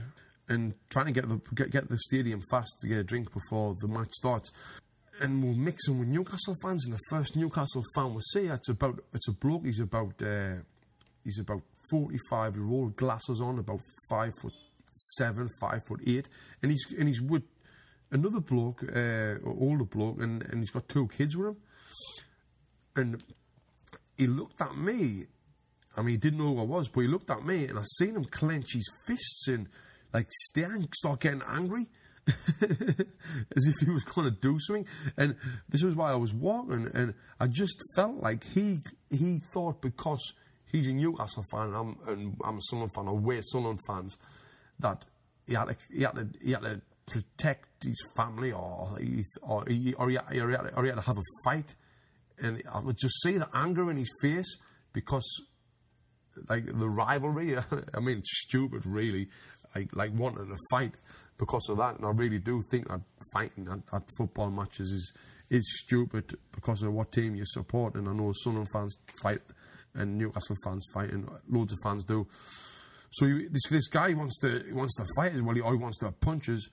and 0.48 0.74
trying 0.90 1.06
to 1.06 1.12
get 1.12 1.28
the 1.28 1.40
get, 1.54 1.70
get 1.70 1.88
the 1.88 1.98
stadium 1.98 2.42
fast 2.50 2.74
to 2.80 2.88
get 2.88 2.98
a 2.98 3.04
drink 3.04 3.32
before 3.32 3.74
the 3.80 3.88
match 3.88 4.12
starts. 4.12 4.52
And 5.20 5.44
we're 5.44 5.54
mixing 5.54 5.98
with 5.98 6.08
Newcastle 6.08 6.56
fans, 6.62 6.86
and 6.86 6.94
the 6.94 7.00
first 7.10 7.36
Newcastle 7.36 7.84
fan 7.94 8.14
we 8.14 8.22
see, 8.32 8.46
it's 8.46 8.70
about 8.70 9.00
it's 9.12 9.28
a 9.28 9.32
bloke. 9.32 9.64
He's 9.64 9.80
about 9.80 10.22
uh, 10.22 10.54
he's 11.24 11.38
about 11.38 11.62
forty 11.90 12.18
five 12.30 12.56
year 12.56 12.68
old, 12.68 12.96
glasses 12.96 13.40
on, 13.40 13.58
about 13.58 13.80
five 14.08 14.32
foot 14.40 14.52
seven, 14.92 15.48
five 15.60 15.84
foot 15.86 16.00
eight, 16.06 16.28
and 16.62 16.70
he's 16.70 16.86
and 16.98 17.08
he's 17.08 17.20
with 17.20 17.42
another 18.10 18.40
bloke, 18.40 18.82
uh, 18.82 19.36
older 19.44 19.84
bloke, 19.84 20.20
and, 20.20 20.42
and 20.42 20.60
he's 20.60 20.70
got 20.70 20.88
two 20.88 21.08
kids 21.08 21.36
with 21.36 21.48
him. 21.48 21.56
And 22.96 23.24
he 24.16 24.26
looked 24.26 24.60
at 24.60 24.76
me. 24.76 25.26
I 25.96 26.02
mean, 26.02 26.10
he 26.10 26.16
didn't 26.16 26.38
know 26.38 26.54
who 26.54 26.60
I 26.60 26.64
was, 26.64 26.88
but 26.88 27.00
he 27.00 27.08
looked 27.08 27.30
at 27.30 27.44
me, 27.44 27.66
and 27.66 27.78
I 27.78 27.82
seen 27.98 28.16
him 28.16 28.24
clench 28.24 28.74
his 28.74 28.90
fists 29.06 29.48
and 29.48 29.68
like 30.12 30.26
staring, 30.30 30.88
start 30.94 31.20
getting 31.20 31.42
angry. 31.48 31.88
as 32.60 33.66
if 33.66 33.76
he 33.80 33.90
was 33.90 34.04
going 34.04 34.30
to 34.30 34.30
do 34.30 34.56
something. 34.60 34.86
And 35.16 35.36
this 35.68 35.82
was 35.82 35.96
why 35.96 36.12
I 36.12 36.16
was 36.16 36.34
walking, 36.34 36.88
and 36.94 37.14
I 37.40 37.46
just 37.46 37.80
felt 37.96 38.16
like 38.16 38.44
he 38.44 38.80
he 39.08 39.40
thought 39.52 39.80
because 39.80 40.34
he's 40.70 40.86
a 40.86 40.92
Newcastle 40.92 41.44
fan 41.50 41.68
and 41.68 41.76
I'm, 41.76 41.96
and 42.06 42.36
I'm 42.44 42.56
a 42.56 42.60
Sunderland 42.62 42.94
fan, 42.94 43.08
or 43.08 43.16
we're 43.16 43.42
Sunderland 43.42 43.80
fans, 43.86 44.18
that 44.80 45.04
he 45.46 45.54
had 45.54 45.66
to, 45.66 45.76
he 45.92 46.02
had 46.02 46.14
to, 46.14 46.28
he 46.42 46.52
had 46.52 46.62
to 46.62 46.80
protect 47.06 47.84
his 47.84 48.02
family, 48.16 48.52
or 48.52 48.96
he, 49.00 49.24
or 49.42 49.64
he, 49.66 49.94
or 49.94 50.08
he, 50.08 50.16
had, 50.16 50.26
had, 50.30 50.72
or 50.76 50.84
he 50.84 50.88
had 50.88 50.96
to 50.96 51.02
have 51.02 51.18
a 51.18 51.22
fight. 51.44 51.74
And 52.38 52.62
I 52.72 52.80
would 52.80 52.96
just 52.96 53.20
see 53.22 53.36
the 53.36 53.48
anger 53.54 53.90
in 53.90 53.96
his 53.96 54.10
face 54.22 54.56
because, 54.92 55.28
like 56.48 56.66
the 56.66 56.88
rivalry. 56.88 57.56
I 57.94 58.00
mean, 58.00 58.18
it's 58.18 58.42
stupid, 58.42 58.86
really. 58.86 59.28
Like 59.74 59.94
like 59.94 60.12
wanting 60.14 60.48
to 60.48 60.56
fight 60.70 60.94
because 61.38 61.68
of 61.68 61.78
that. 61.78 61.96
And 61.96 62.06
I 62.06 62.10
really 62.10 62.38
do 62.38 62.62
think 62.62 62.88
that 62.88 63.00
fighting 63.32 63.68
at, 63.70 63.94
at 63.94 64.02
football 64.16 64.50
matches 64.50 64.90
is 64.90 65.12
is 65.50 65.80
stupid 65.80 66.36
because 66.52 66.82
of 66.82 66.92
what 66.92 67.12
team 67.12 67.34
you 67.34 67.44
support. 67.44 67.94
And 67.96 68.08
I 68.08 68.12
know 68.12 68.32
Sunderland 68.32 68.68
fans 68.72 68.96
fight 69.22 69.42
and 69.94 70.18
Newcastle 70.18 70.56
fans 70.64 70.86
fight, 70.92 71.10
and 71.10 71.28
loads 71.48 71.72
of 71.72 71.78
fans 71.82 72.04
do. 72.04 72.26
So 73.12 73.26
he, 73.26 73.48
this 73.50 73.62
this 73.70 73.88
guy 73.88 74.14
wants 74.14 74.38
to 74.40 74.64
wants 74.72 74.94
to 74.96 75.04
fight 75.16 75.32
as 75.32 75.42
well. 75.42 75.54
He, 75.54 75.62
he 75.62 75.76
wants 75.76 75.98
to 75.98 76.06
have 76.06 76.20
punches. 76.20 76.68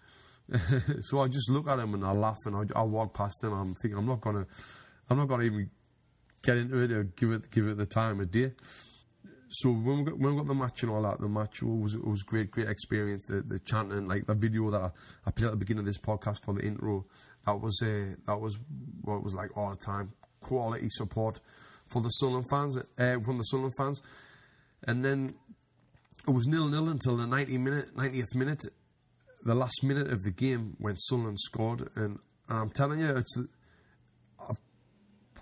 so 1.01 1.19
I 1.19 1.27
just 1.27 1.49
look 1.49 1.67
at 1.67 1.79
him 1.79 1.93
and 1.93 2.05
I 2.05 2.11
laugh 2.11 2.37
and 2.45 2.55
I, 2.55 2.79
I 2.79 2.83
walk 2.83 3.13
past 3.13 3.43
him. 3.43 3.51
I'm 3.51 3.75
thinking 3.75 3.97
I'm 3.97 4.05
not 4.05 4.21
gonna 4.21 4.45
I'm 5.09 5.17
not 5.17 5.27
gonna 5.27 5.43
even 5.43 5.69
get 6.43 6.57
into 6.57 6.77
it 6.79 6.91
or 6.91 7.03
give 7.03 7.31
it 7.31 7.51
give 7.51 7.67
it 7.67 7.77
the 7.77 7.85
time 7.85 8.19
of 8.19 8.31
day 8.31 8.51
so 9.49 9.69
when 9.69 9.99
we 9.99 10.03
got 10.03 10.19
when 10.19 10.31
we 10.31 10.37
got 10.37 10.47
the 10.47 10.53
match 10.53 10.83
and 10.83 10.91
all 10.91 11.01
that, 11.03 11.19
the 11.19 11.27
match 11.27 11.61
was 11.63 11.95
it 11.95 12.05
was 12.05 12.23
great, 12.23 12.51
great 12.51 12.67
experience. 12.67 13.25
The 13.25 13.41
the 13.41 13.59
chanting, 13.59 14.05
like 14.05 14.25
the 14.27 14.33
video 14.33 14.69
that 14.71 14.81
I, 14.81 14.91
I 15.25 15.31
put 15.31 15.45
at 15.45 15.51
the 15.51 15.57
beginning 15.57 15.79
of 15.79 15.85
this 15.85 15.97
podcast 15.97 16.43
for 16.43 16.53
the 16.53 16.61
intro, 16.61 17.05
that 17.45 17.59
was 17.59 17.81
uh, 17.81 18.15
that 18.25 18.39
was 18.39 18.59
what 19.01 19.17
it 19.17 19.23
was 19.23 19.35
like 19.35 19.55
all 19.55 19.69
the 19.69 19.77
time. 19.77 20.11
Quality 20.41 20.87
support 20.89 21.39
for 21.89 22.01
the 22.01 22.09
Sunderland 22.09 22.47
fans, 22.49 22.77
uh, 22.77 23.19
from 23.23 23.37
the 23.37 23.43
Sunderland 23.43 23.75
fans, 23.77 24.01
and 24.83 25.03
then 25.03 25.35
it 26.27 26.31
was 26.31 26.47
nil 26.47 26.67
nil 26.67 26.89
until 26.89 27.17
the 27.17 27.25
90 27.25 27.57
minute, 27.57 27.95
90th 27.95 28.35
minute, 28.35 28.63
the 29.43 29.55
last 29.55 29.83
minute 29.83 30.11
of 30.11 30.23
the 30.23 30.31
game 30.31 30.75
when 30.79 30.97
Sunderland 30.97 31.39
scored, 31.39 31.89
and, 31.95 32.19
I'm 32.49 32.69
telling 32.69 33.01
you, 33.01 33.09
it's 33.09 33.37
I 34.39 34.53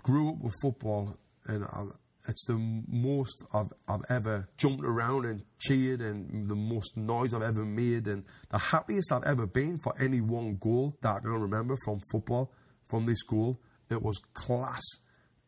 grew 0.02 0.30
up 0.30 0.40
with 0.40 0.54
football, 0.60 1.16
and 1.46 1.64
I 1.64 1.84
it's 2.28 2.44
the 2.44 2.82
most 2.88 3.44
I've, 3.52 3.72
I've 3.88 4.04
ever 4.08 4.48
jumped 4.58 4.84
around 4.84 5.26
and 5.26 5.42
cheered 5.58 6.00
and 6.00 6.48
the 6.48 6.54
most 6.54 6.96
noise 6.96 7.34
I've 7.34 7.42
ever 7.42 7.64
made 7.64 8.06
and 8.06 8.24
the 8.50 8.58
happiest 8.58 9.12
I've 9.12 9.24
ever 9.24 9.46
been 9.46 9.78
for 9.78 9.94
any 10.00 10.20
one 10.20 10.56
goal 10.56 10.96
that 11.02 11.16
I 11.16 11.20
can 11.20 11.30
remember 11.30 11.76
from 11.84 12.00
football, 12.10 12.52
from 12.88 13.04
this 13.04 13.22
goal. 13.22 13.60
It 13.90 14.02
was 14.02 14.18
class. 14.34 14.82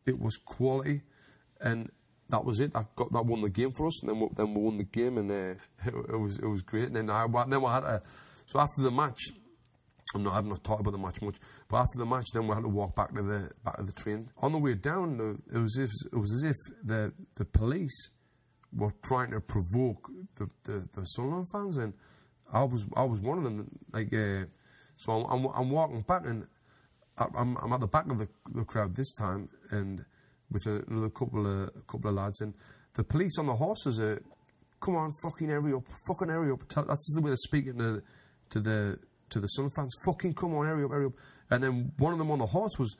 It 0.05 0.19
was 0.19 0.37
quality. 0.37 1.01
And 1.61 1.89
that 2.29 2.45
was 2.45 2.59
it. 2.59 2.71
I 2.75 2.85
got 2.95 3.11
that 3.11 3.25
won 3.25 3.41
the 3.41 3.49
game 3.49 3.71
for 3.71 3.87
us, 3.87 4.01
and 4.01 4.09
then 4.09 4.19
we, 4.19 4.27
then 4.35 4.53
we 4.53 4.61
won 4.61 4.77
the 4.77 4.83
game, 4.83 5.17
and 5.17 5.31
uh, 5.31 5.55
it, 5.85 5.93
it, 6.13 6.19
was 6.19 6.37
it 6.37 6.45
was 6.45 6.61
great. 6.61 6.87
And 6.87 6.95
then 6.95 7.09
I 7.09 7.25
then 7.47 7.61
we 7.61 7.67
had 7.67 7.83
a 7.83 8.01
so 8.45 8.59
after 8.59 8.81
the 8.81 8.91
match, 8.91 9.19
I'm 10.15 10.23
not, 10.23 10.33
I've 10.33 10.45
not 10.45 10.63
talked 10.63 10.81
about 10.81 10.91
the 10.91 10.99
match 10.99 11.21
much, 11.21 11.37
but 11.67 11.77
after 11.77 11.97
the 11.97 12.05
match, 12.05 12.25
then 12.33 12.47
we 12.47 12.53
had 12.53 12.61
to 12.61 12.69
walk 12.69 12.95
back 12.95 13.13
to 13.13 13.21
the 13.21 13.49
back 13.63 13.77
to 13.77 13.83
the 13.83 13.91
train. 13.91 14.29
On 14.37 14.51
the 14.51 14.57
way 14.57 14.75
down, 14.75 15.39
it 15.51 15.57
was 15.57 15.77
as 15.77 15.89
if, 15.89 15.89
it 16.13 16.17
was 16.17 16.31
as 16.33 16.43
if 16.43 16.55
the 16.83 17.13
the 17.35 17.45
police 17.45 18.09
were 18.73 18.93
trying 19.03 19.31
to 19.31 19.41
provoke 19.41 20.09
the 20.35 20.47
the, 20.63 20.87
the 20.93 21.03
Sunderland 21.05 21.47
fans, 21.51 21.77
and 21.77 21.93
I 22.51 22.63
was 22.63 22.85
I 22.95 23.03
was 23.03 23.19
one 23.19 23.39
of 23.39 23.43
them. 23.43 23.69
Like, 23.91 24.13
uh, 24.13 24.45
so 24.97 25.13
I'm, 25.13 25.45
I'm, 25.45 25.51
I'm 25.55 25.69
walking 25.71 26.01
back, 26.01 26.25
and 26.25 26.45
I'm 27.35 27.57
I'm 27.57 27.73
at 27.73 27.79
the 27.79 27.87
back 27.87 28.09
of 28.09 28.17
the, 28.19 28.27
the 28.53 28.63
crowd 28.63 28.95
this 28.95 29.11
time, 29.13 29.49
and 29.71 30.03
with 30.51 30.65
another 30.65 31.09
couple 31.09 31.45
of 31.45 31.87
couple 31.87 32.09
of 32.09 32.15
lads, 32.15 32.41
and 32.41 32.53
the 32.93 33.03
police 33.03 33.37
on 33.37 33.45
the 33.45 33.55
horses 33.55 33.99
are, 33.99 34.21
come 34.81 34.95
on, 34.95 35.11
fucking 35.21 35.49
hurry 35.49 35.73
up, 35.73 35.83
fucking 36.07 36.29
hurry 36.29 36.51
up. 36.51 36.61
That's 36.69 37.13
the 37.13 37.21
way 37.21 37.29
they're 37.29 37.37
speaking 37.37 37.77
to 37.77 38.01
to 38.51 38.59
the 38.59 38.99
to 39.29 39.39
the 39.39 39.47
Sun 39.47 39.69
fans, 39.75 39.93
fucking 40.05 40.33
come 40.33 40.55
on, 40.55 40.65
hurry 40.65 40.83
up, 40.83 40.91
hurry 40.91 41.05
up. 41.05 41.13
And 41.51 41.63
then 41.63 41.91
one 41.97 42.13
of 42.13 42.19
them 42.19 42.31
on 42.31 42.39
the 42.39 42.45
horse 42.45 42.77
was 42.79 42.95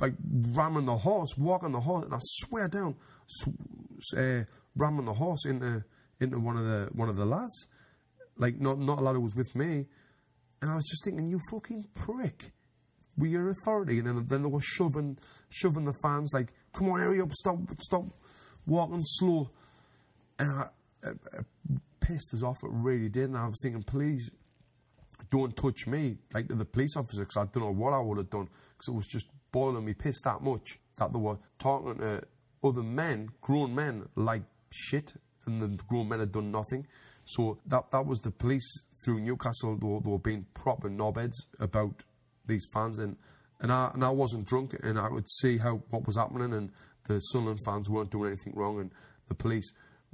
like 0.00 0.14
ramming 0.52 0.86
the 0.86 0.96
horse, 0.96 1.36
walking 1.36 1.72
the 1.72 1.80
horse, 1.80 2.04
and 2.04 2.14
I 2.14 2.18
swear 2.20 2.68
down, 2.68 2.96
sw- 3.26 4.16
uh, 4.16 4.44
ramming 4.76 5.04
the 5.04 5.12
horse 5.12 5.44
into 5.46 5.84
into 6.20 6.38
one 6.38 6.56
of 6.56 6.64
the 6.64 6.88
one 6.92 7.08
of 7.08 7.16
the 7.16 7.26
lads, 7.26 7.66
like 8.38 8.60
not 8.60 8.78
not 8.78 8.98
a 8.98 9.02
lad 9.02 9.14
who 9.14 9.20
was 9.20 9.36
with 9.36 9.54
me, 9.54 9.86
and 10.60 10.70
I 10.70 10.74
was 10.74 10.84
just 10.84 11.04
thinking, 11.04 11.28
you 11.28 11.40
fucking 11.50 11.88
prick, 11.94 12.52
we 13.16 13.30
your 13.30 13.50
authority, 13.50 13.98
and 13.98 14.06
then 14.06 14.26
then 14.26 14.42
they 14.42 14.48
were 14.48 14.60
shoving 14.60 15.18
shoving 15.50 15.84
the 15.84 15.94
fans 16.02 16.32
like, 16.32 16.52
come 16.72 16.90
on, 16.90 17.00
hurry 17.00 17.20
up, 17.20 17.32
stop 17.32 17.58
stop 17.80 18.04
walking 18.66 19.02
slow, 19.04 19.50
and 20.38 20.50
I, 20.50 20.68
it, 21.02 21.18
it 21.34 21.46
pissed 22.00 22.34
us 22.34 22.42
off. 22.42 22.58
It 22.62 22.70
really 22.70 23.08
did, 23.08 23.24
and 23.24 23.36
I 23.36 23.46
was 23.46 23.58
thinking, 23.62 23.82
please 23.82 24.30
don't 25.30 25.54
touch 25.56 25.86
me, 25.86 26.16
like 26.34 26.48
the 26.48 26.64
police 26.64 26.96
officer, 26.96 27.22
because 27.22 27.36
I 27.36 27.44
don't 27.52 27.64
know 27.64 27.72
what 27.72 27.92
I 27.92 28.00
would 28.00 28.18
have 28.18 28.30
done, 28.30 28.48
because 28.72 28.88
it 28.88 28.94
was 28.94 29.06
just 29.06 29.26
boiling 29.52 29.84
me 29.84 29.94
piss 29.94 30.20
that 30.22 30.42
much 30.42 30.78
that 30.96 31.12
they 31.12 31.18
were 31.18 31.38
talking 31.58 31.98
to 31.98 32.22
other 32.64 32.82
men, 32.82 33.28
grown 33.40 33.74
men, 33.74 34.08
like 34.16 34.42
shit, 34.70 35.12
and 35.46 35.60
the 35.60 35.68
grown 35.88 36.08
men 36.08 36.20
had 36.20 36.32
done 36.32 36.50
nothing. 36.50 36.86
So 37.24 37.58
that 37.66 37.90
that 37.92 38.04
was 38.04 38.20
the 38.20 38.30
police 38.30 38.84
through 39.04 39.20
Newcastle. 39.20 39.76
They 39.76 39.86
were, 39.86 40.00
they 40.00 40.10
were 40.10 40.18
being 40.18 40.46
proper 40.54 40.90
knobheads 40.90 41.36
about 41.60 42.02
these 42.52 42.66
fans, 42.72 42.98
and 42.98 43.16
and 43.60 43.72
I 43.72 43.90
and 43.94 44.04
I 44.04 44.10
wasn't 44.10 44.46
drunk, 44.46 44.76
and 44.82 44.98
I 44.98 45.08
would 45.08 45.28
see 45.28 45.58
how 45.58 45.82
what 45.90 46.06
was 46.06 46.16
happening, 46.16 46.52
and 46.52 46.70
the 47.08 47.18
Sunderland 47.18 47.60
fans 47.64 47.88
weren't 47.88 48.10
doing 48.10 48.28
anything 48.28 48.54
wrong, 48.54 48.80
and 48.80 48.90
the 49.28 49.34
police 49.34 49.72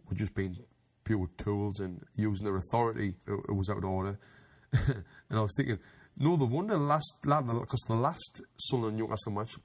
were 0.08 0.16
just 0.16 0.34
being 0.34 0.56
pure 1.04 1.28
tools 1.38 1.80
and 1.80 2.02
using 2.16 2.44
their 2.44 2.56
authority. 2.56 3.14
It, 3.26 3.32
it 3.48 3.54
was 3.54 3.70
out 3.70 3.78
of 3.78 3.84
order. 3.84 4.18
and 4.72 5.04
I 5.30 5.40
was 5.40 5.52
thinking, 5.56 5.78
no, 6.18 6.36
the 6.36 6.44
one 6.44 6.68
wonder 6.68 6.76
last 6.76 7.14
because 7.22 7.84
the 7.86 7.94
last 7.94 8.42
Sunderland 8.58 8.98
Newcastle 8.98 9.32
match, 9.32 9.56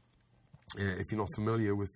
uh, 0.80 1.00
if 1.00 1.12
you're 1.12 1.20
not 1.20 1.30
familiar 1.36 1.76
with 1.76 1.92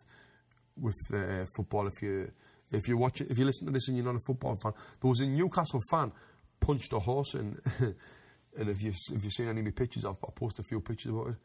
with 0.79 0.97
uh, 1.13 1.45
football, 1.55 1.87
if 1.87 2.01
you 2.01 2.31
if 2.71 2.87
you 2.87 2.97
watch 2.97 3.21
it, 3.21 3.29
if 3.29 3.37
you 3.37 3.45
listen 3.45 3.67
to 3.67 3.73
this 3.73 3.87
and 3.87 3.97
you're 3.97 4.05
not 4.05 4.15
a 4.15 4.25
football 4.25 4.57
fan, 4.61 4.73
there 5.01 5.09
was 5.09 5.19
a 5.19 5.25
Newcastle 5.25 5.81
fan 5.91 6.11
punched 6.59 6.91
a 6.93 6.99
horse, 6.99 7.33
and 7.35 7.59
and 8.57 8.69
if 8.69 8.81
you 8.81 8.91
if 9.13 9.23
you've 9.23 9.33
seen 9.33 9.47
any 9.47 9.59
of 9.59 9.65
my 9.65 9.71
pictures, 9.71 10.05
I've, 10.05 10.17
I've 10.27 10.35
posted 10.35 10.65
a 10.65 10.67
few 10.67 10.81
pictures 10.81 11.11
about 11.11 11.27
it. 11.29 11.35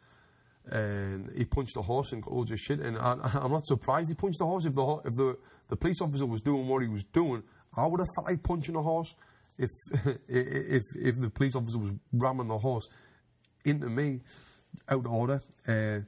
and 0.75 1.31
he 1.37 1.45
punched 1.45 1.77
a 1.77 1.83
horse 1.83 2.13
and 2.13 2.23
got 2.23 2.33
loads 2.33 2.53
of 2.53 2.59
shit. 2.59 2.81
And 2.81 2.97
I, 2.97 3.13
I'm 3.35 3.51
not 3.53 3.67
surprised 3.67 4.09
he 4.09 4.15
punched 4.15 4.39
the 4.39 4.47
horse. 4.47 4.65
If 4.65 4.75
the 4.75 5.01
if 5.05 5.15
the 5.17 5.37
the 5.69 5.77
police 5.77 6.01
officer 6.01 6.27
was 6.27 6.41
doing 6.41 6.67
what 6.69 6.83
he 6.83 6.89
was 6.89 7.05
doing, 7.05 7.43
I 7.77 7.87
would 7.87 8.01
have 8.01 8.09
felt 8.15 8.29
like 8.29 8.43
punching 8.43 8.77
a 8.77 8.83
horse. 8.83 9.15
If 9.59 9.69
if 10.29 10.83
if 10.97 11.21
the 11.21 11.29
police 11.29 11.55
officer 11.55 11.79
was 11.79 11.93
ramming 12.13 12.49
the 12.49 12.57
horse 12.59 12.89
into 13.67 13.89
me, 13.89 14.21
out 14.89 15.05
of 15.05 15.13
order. 15.13 15.43
Uh, 15.67 16.01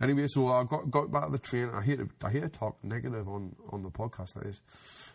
anyway, 0.00 0.26
so 0.28 0.48
I 0.48 0.64
got 0.64 0.90
got 0.90 1.10
back 1.10 1.24
on 1.24 1.32
the 1.32 1.38
train. 1.38 1.70
I 1.72 1.82
hate 1.82 2.00
I 2.22 2.30
hate 2.30 2.52
talk 2.52 2.82
negative 2.82 3.28
on, 3.28 3.54
on 3.70 3.82
the 3.82 3.90
podcast 3.90 4.36
like 4.36 4.46
this. 4.46 4.60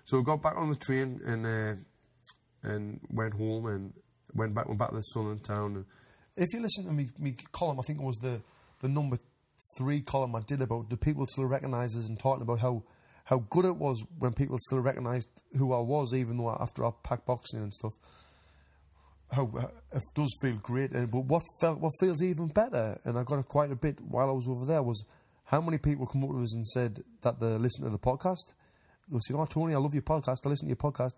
So 0.05 0.19
I 0.19 0.23
got 0.23 0.41
back 0.41 0.57
on 0.57 0.69
the 0.69 0.75
train 0.75 1.21
and 1.25 1.45
uh, 1.45 1.75
and 2.63 2.99
went 3.09 3.33
home 3.33 3.67
and 3.67 3.93
went 4.33 4.53
back 4.53 4.67
went 4.67 4.79
back 4.79 4.89
to 4.89 4.95
the 4.95 5.01
Sun 5.01 5.31
in 5.31 5.39
town. 5.39 5.75
And 5.77 5.85
If 6.35 6.47
you 6.53 6.61
listen 6.61 6.85
to 6.85 6.91
me, 6.91 7.09
me 7.17 7.35
column, 7.51 7.79
I 7.79 7.83
think 7.83 7.99
it 7.99 8.05
was 8.05 8.17
the, 8.17 8.41
the 8.79 8.87
number 8.87 9.17
three 9.77 10.01
column 10.01 10.35
I 10.35 10.39
did 10.47 10.61
about 10.61 10.89
the 10.89 10.97
people 10.97 11.25
still 11.27 11.45
recognise 11.45 11.95
us 11.97 12.07
and 12.07 12.17
talking 12.19 12.43
about 12.43 12.59
how, 12.59 12.83
how 13.25 13.39
good 13.49 13.65
it 13.65 13.75
was 13.75 14.03
when 14.17 14.33
people 14.33 14.57
still 14.59 14.79
recognised 14.79 15.27
who 15.57 15.73
I 15.73 15.79
was, 15.79 16.13
even 16.13 16.37
though 16.37 16.55
after 16.59 16.85
I 16.85 16.91
packed 17.03 17.25
boxing 17.25 17.59
and 17.59 17.73
stuff. 17.73 17.93
How 19.31 19.45
how- 19.45 19.71
it 19.91 20.01
does 20.15 20.33
feel 20.41 20.55
great, 20.57 20.91
and 20.91 21.11
but 21.11 21.25
what 21.25 21.43
felt 21.61 21.79
what 21.79 21.91
feels 21.99 22.23
even 22.23 22.47
better, 22.47 22.99
and 23.05 23.17
I 23.17 23.23
got 23.23 23.47
quite 23.47 23.71
a 23.71 23.75
bit 23.75 23.99
while 24.01 24.27
I 24.27 24.31
was 24.33 24.47
over 24.49 24.65
there 24.65 24.81
was 24.81 25.03
how 25.43 25.61
many 25.61 25.77
people 25.77 26.07
come 26.07 26.23
up 26.23 26.31
to 26.31 26.41
us 26.41 26.55
and 26.55 26.65
said 26.67 26.99
that 27.21 27.39
they 27.39 27.45
listen 27.57 27.83
to 27.83 27.91
the 27.91 27.99
podcast. 27.99 28.53
They 29.11 29.19
said, 29.19 29.35
"Oh, 29.37 29.45
Tony, 29.45 29.75
I 29.75 29.77
love 29.77 29.93
your 29.93 30.01
podcast. 30.03 30.45
I 30.45 30.49
listen 30.49 30.67
to 30.67 30.69
your 30.69 30.77
podcast." 30.91 31.13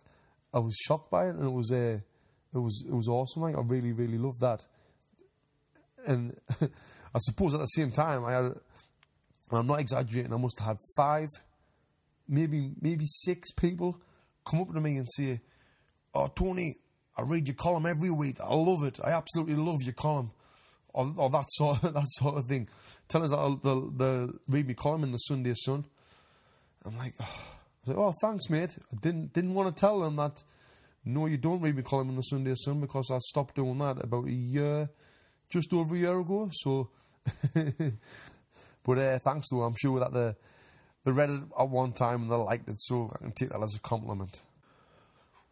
I 0.53 0.60
was 0.60 0.75
shocked 0.86 1.10
by 1.10 1.27
it, 1.27 1.36
and 1.36 1.46
it 1.46 1.51
was 1.51 1.72
uh, 1.72 2.00
it 2.53 2.60
was 2.60 2.84
it 2.88 2.93
was 2.93 3.08
awesome. 3.08 3.43
Like 3.43 3.55
I 3.55 3.62
really 3.62 3.93
really 3.93 4.17
loved 4.17 4.41
that 4.41 4.65
and 6.08 6.36
I 6.62 7.20
suppose 7.20 7.53
at 7.53 7.60
the 7.60 7.65
same 7.65 7.91
time, 7.91 8.25
I 8.25 8.31
had, 8.31 8.53
I'm 9.51 9.67
not 9.67 9.79
exaggerating, 9.79 10.34
I 10.34 10.38
must 10.38 10.60
have 10.60 10.70
had 10.70 10.77
five, 10.96 11.27
maybe 12.27 12.72
maybe 12.81 13.05
six 13.05 13.51
people 13.51 14.00
come 14.50 14.62
up 14.62 14.74
to 14.74 14.81
me 14.81 14.98
and 14.98 15.08
say, 15.10 15.41
"Oh, 16.13 16.27
Tony, 16.27 16.75
I 17.17 17.24
read 17.24 17.48
your 17.48 17.55
column 17.55 17.86
every 17.86 18.12
week. 18.12 18.38
I 18.39 18.53
love 18.53 18.84
it. 18.84 19.00
I 19.03 19.12
absolutely 19.12 19.55
love 19.55 19.81
your 19.84 19.93
column." 19.93 20.31
Or, 20.93 21.13
or 21.17 21.29
that 21.29 21.46
sort 21.50 21.84
of, 21.84 21.93
that 21.93 22.08
sort 22.08 22.38
of 22.38 22.46
thing. 22.46 22.67
Tell 23.08 23.24
us 23.24 23.29
that 23.31 23.60
they'll, 23.63 23.89
they'll 23.91 24.34
read 24.48 24.67
my 24.67 24.74
column 24.74 25.03
in 25.03 25.12
the 25.12 25.17
Sunday 25.17 25.53
Sun. 25.55 25.86
I'm 26.86 26.98
like, 26.98 27.13
oh. 27.22 27.58
I 27.88 27.91
like, 27.91 27.98
oh, 27.98 28.13
thanks, 28.22 28.50
mate. 28.50 28.77
I 28.93 28.98
didn't 29.01 29.34
didn't 29.34 29.55
want 29.55 29.75
to 29.75 29.79
tell 29.79 30.00
them 30.01 30.15
that. 30.17 30.43
No, 31.03 31.25
you 31.25 31.38
don't 31.38 31.62
read 31.62 31.75
my 31.75 31.81
column 31.81 32.10
in 32.10 32.15
the 32.15 32.22
Sunday 32.22 32.53
Sun 32.55 32.81
because 32.81 33.10
I 33.12 33.17
stopped 33.20 33.55
doing 33.55 33.77
that 33.79 34.03
about 34.03 34.27
a 34.27 34.31
year, 34.31 34.89
just 35.50 35.74
over 35.74 35.96
a 35.96 36.00
year 36.00 36.20
ago. 36.20 36.50
So, 36.53 36.89
but 38.84 38.98
uh, 38.98 39.20
thanks 39.20 39.48
though. 39.50 39.63
I'm 39.63 39.75
sure 39.75 40.00
that 40.00 40.13
they 40.13 40.34
they 41.03 41.12
read 41.12 41.31
it 41.31 41.41
at 41.60 41.70
one 41.70 41.93
time 41.93 42.24
and 42.24 42.31
they 42.31 42.36
liked 42.36 42.70
it, 42.70 42.79
so 42.79 43.10
I 43.15 43.17
can 43.17 43.31
take 43.31 43.50
that 43.50 43.63
as 43.63 43.75
a 43.75 43.79
compliment. 43.79 44.41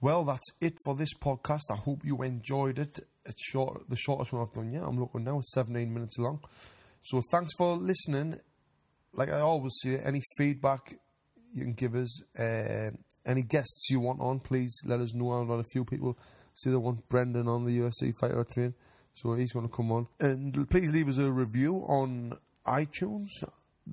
Well, 0.01 0.23
that's 0.23 0.47
it 0.61 0.75
for 0.85 0.95
this 0.95 1.13
podcast. 1.13 1.63
I 1.71 1.75
hope 1.75 2.05
you 2.05 2.21
enjoyed 2.21 2.79
it. 2.79 2.99
It's 3.25 3.43
short, 3.43 3.89
the 3.89 3.97
shortest 3.97 4.31
one 4.31 4.43
I've 4.43 4.53
done 4.53 4.71
yet. 4.71 4.83
I'm 4.83 4.97
looking 4.97 5.25
now, 5.25 5.39
it's 5.39 5.51
17 5.53 5.93
minutes 5.93 6.17
long. 6.19 6.39
So 7.01 7.21
thanks 7.31 7.53
for 7.57 7.75
listening. 7.75 8.39
Like 9.13 9.29
I 9.29 9.41
always 9.41 9.73
say, 9.81 9.99
any 9.99 10.21
feedback 10.37 10.95
you 11.53 11.63
can 11.63 11.73
give 11.73 11.95
us, 11.95 12.23
uh, 12.39 12.91
any 13.29 13.43
guests 13.43 13.89
you 13.89 13.99
want 13.99 14.19
on, 14.19 14.39
please 14.39 14.81
let 14.85 14.99
us 14.99 15.13
know. 15.13 15.41
I've 15.41 15.47
got 15.47 15.59
a 15.59 15.69
few 15.71 15.85
people 15.85 16.17
say 16.53 16.71
they 16.71 16.75
want 16.75 17.07
Brendan 17.07 17.47
on 17.47 17.63
the 17.63 17.79
UFC 17.79 18.11
fighter 18.19 18.43
train, 18.43 18.73
so 19.13 19.33
he's 19.33 19.53
going 19.53 19.67
to 19.67 19.73
come 19.73 19.91
on. 19.91 20.07
And 20.19 20.67
please 20.69 20.91
leave 20.91 21.07
us 21.07 21.19
a 21.19 21.31
review 21.31 21.75
on 21.87 22.33
iTunes. 22.65 23.29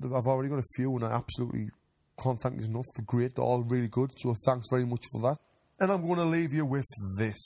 I've 0.03 0.27
already 0.27 0.49
got 0.49 0.59
a 0.59 0.73
few, 0.75 0.95
and 0.95 1.05
I 1.05 1.15
absolutely 1.15 1.69
can't 2.21 2.39
thank 2.39 2.59
you 2.59 2.65
enough. 2.65 2.85
They're 2.95 3.05
great. 3.05 3.35
They're 3.35 3.45
all 3.45 3.63
really 3.63 3.87
good. 3.87 4.11
So 4.17 4.33
thanks 4.45 4.67
very 4.69 4.85
much 4.85 5.05
for 5.11 5.21
that. 5.21 5.37
And 5.79 5.91
I'm 5.91 6.05
going 6.05 6.17
to 6.17 6.25
leave 6.25 6.53
you 6.53 6.65
with 6.65 6.87
this. 7.19 7.37